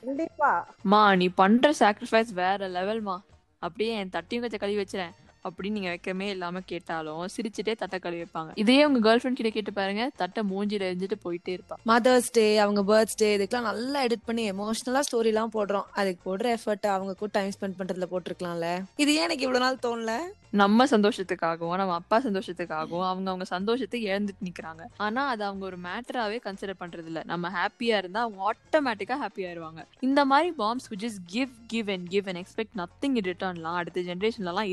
கண்டிப்பா. 0.00 0.50
மா 0.84 1.14
நீ 1.14 1.28
பண்ற 1.34 1.70
சாக்ரிஃபைஸ் 1.80 2.32
வேற 2.34 2.68
லெவல்மா 2.70 3.16
அப்படியே 3.62 3.92
என் 3.94 4.10
தட்டியும் 4.10 4.42
கொஞ்சம் 4.42 4.60
கழுவி 4.60 4.82
வச்சிரேன் 4.82 5.14
அப்படின்னு 5.50 5.70
நீங்க 5.70 5.88
வைக்கமே 5.88 6.20
இல்லாம 6.20 6.60
கேட்டாலும் 6.60 7.28
சிரிச்சுட்டே 7.36 7.76
தட்டை 7.76 7.98
கழுவி 7.98 8.22
வைப்பாங்க. 8.22 8.50
இதையே 8.54 8.84
உங்க 8.84 8.98
கேர்ள் 8.98 9.18
ஃபிரெண்ட் 9.18 9.32
கிட்ட 9.32 9.50
கேட்டு 9.50 9.72
பாருங்க 9.72 10.10
தட்டை 10.16 10.44
மூஞ்சில 10.50 10.82
எரிஞ்சிட்டு 10.90 11.12
போயிட்டே 11.24 11.58
இருப்பா. 11.58 11.76
மதர்ஸ் 11.86 12.30
டே 12.32 12.58
அவங்க 12.58 12.82
பர்த்டே 12.82 13.22
இதுக்கெல்லாம் 13.22 13.62
நல்லா 13.62 14.04
எடிட் 14.04 14.26
பண்ணி 14.26 14.50
எமோஷனலா 14.50 15.00
ஸ்டோரி 15.10 15.26
எல்லாம் 15.26 15.50
போடுறோம். 15.54 15.84
அதுக்கு 15.92 16.36
போடுற 16.36 16.56
எஃபர்ட் 16.56 16.86
அவங்க 16.86 17.14
கூட 17.14 17.30
டைம் 17.32 17.50
ஸ்பெண்ட் 17.60 17.74
பண்றதுல 17.78 18.06
போட்டிருக்கலாம்ல. 18.10 18.84
இது 18.96 19.14
ஏன் 19.14 19.22
எனக்கு 19.22 19.44
இவ்வளவு 19.44 19.78
நாள் 19.78 19.78
தோணல? 19.82 20.20
நம்ம 20.50 20.84
சந்தோஷத்துக்காகவும் 20.86 21.76
நம்ம 21.76 21.94
அப்பா 21.94 22.18
சந்தோஷத்துக்காகவும் 22.18 23.06
அவங்க 23.06 23.06
அவங்க 23.08 23.44
சந்தோஷத்தை 23.44 24.04
இழந்துட்டு 24.04 24.44
நிக்கிறாங்க. 24.44 24.80
ஆனா 24.96 25.28
அது 25.28 25.44
அவங்க 25.44 25.64
ஒரு 25.64 25.78
மேட்டராவே 25.78 26.38
கன்சிடர் 26.46 26.74
பண்றது 26.80 27.06
இல்ல 27.06 27.22
நம்ம 27.24 27.48
ஹாப்பியா 27.48 27.96
இருந்தா 27.96 28.20
அவங்க 28.20 28.52
ஆட்டோமேட்டிக்கா 28.52 29.16
ஹாப்பி 29.24 29.38
ஆயிருவாங்க. 29.38 29.84
இந்த 30.00 30.24
மாதிரி 30.24 30.54
பாம்ஸ் 30.58 30.86
which 30.88 31.02
is 31.02 31.12
give 31.32 31.50
give 31.72 31.92
and 31.92 32.08
give 32.08 32.26
and 32.26 32.38
expect 32.38 32.68
nothing 32.76 33.16
in 33.16 33.36
returnலாம் 33.36 33.74
அடுத்த 33.74 34.00
ஜென்ரேஷன்ல 34.00 34.52
எல்லாம் 34.52 34.68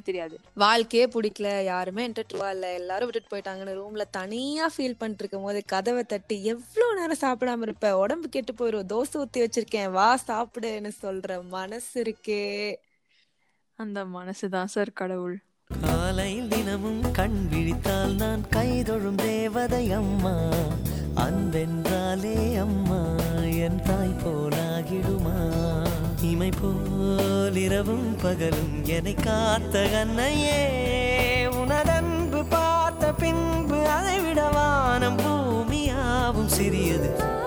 மாதிரி 0.00 0.18
தெரியாது. 0.18 0.38
வாழ்க்கையே 0.54 1.06
பிடிக்கல 1.06 1.64
யாருமே 1.64 2.08
என்டர்டுவா 2.08 2.50
இல்ல 2.50 2.74
எல்லாரும் 2.74 3.10
விட்டுட்டு 3.10 3.36
போயிட்டாங்கன்னு 3.36 3.82
ரூம்ல 3.82 4.02
தனியா 4.10 4.66
ஃபீல் 4.66 4.98
பண்ணிட்டு 4.98 5.14
இருக்கும் 5.18 5.42
போது 5.42 5.62
கதவை 5.66 6.02
தட்டி 6.02 6.44
எவ்வளவு 6.44 7.00
நேரம் 7.00 7.20
சாப்பிடாம 7.20 7.62
இருப்ப? 7.62 7.98
உடம்பு 7.98 8.28
கெட்டு 8.28 8.52
போயிரும். 8.52 8.86
தோசை 8.88 9.24
ஊத்தி 9.24 9.36
வச்சிருக்கேன். 9.36 9.90
வா 9.90 10.18
சாப்பிடுன்னு 10.26 10.90
சொல்ற 11.02 11.48
மனசு 11.48 12.02
இருக்கே. 12.02 12.74
அந்த 13.74 14.04
மனசுதான் 14.04 14.64
சார் 14.64 14.92
கடவுள். 14.92 15.42
காலையில் 15.82 16.48
தினமும் 16.48 17.12
கண் 17.12 17.48
விழித்தால் 17.52 18.14
நான் 18.14 18.48
கைதொழும் 18.48 19.14
தேவதை 19.14 19.92
அம்மா. 19.92 20.48
அன்பென்றாலே 21.16 22.58
அம்மா 22.58 23.16
என் 23.42 23.82
தாய் 23.82 24.16
போலாகிடுமா? 24.24 25.38
இமை 26.22 26.50
போல் 26.50 27.56
இரவும் 27.56 28.16
பகலும் 28.22 28.84
என்னை 28.84 29.14
காத்த 29.14 29.88
கண்ணையே. 29.92 30.60
உனதன்பு 31.60 32.44
பார்த்த 32.48 33.12
பின்பு 33.12 33.86
அதை 33.86 34.20
விட 34.20 34.48
வானம் 34.48 35.18
பூமியாவும் 35.18 36.46
சிறியது. 36.46 37.38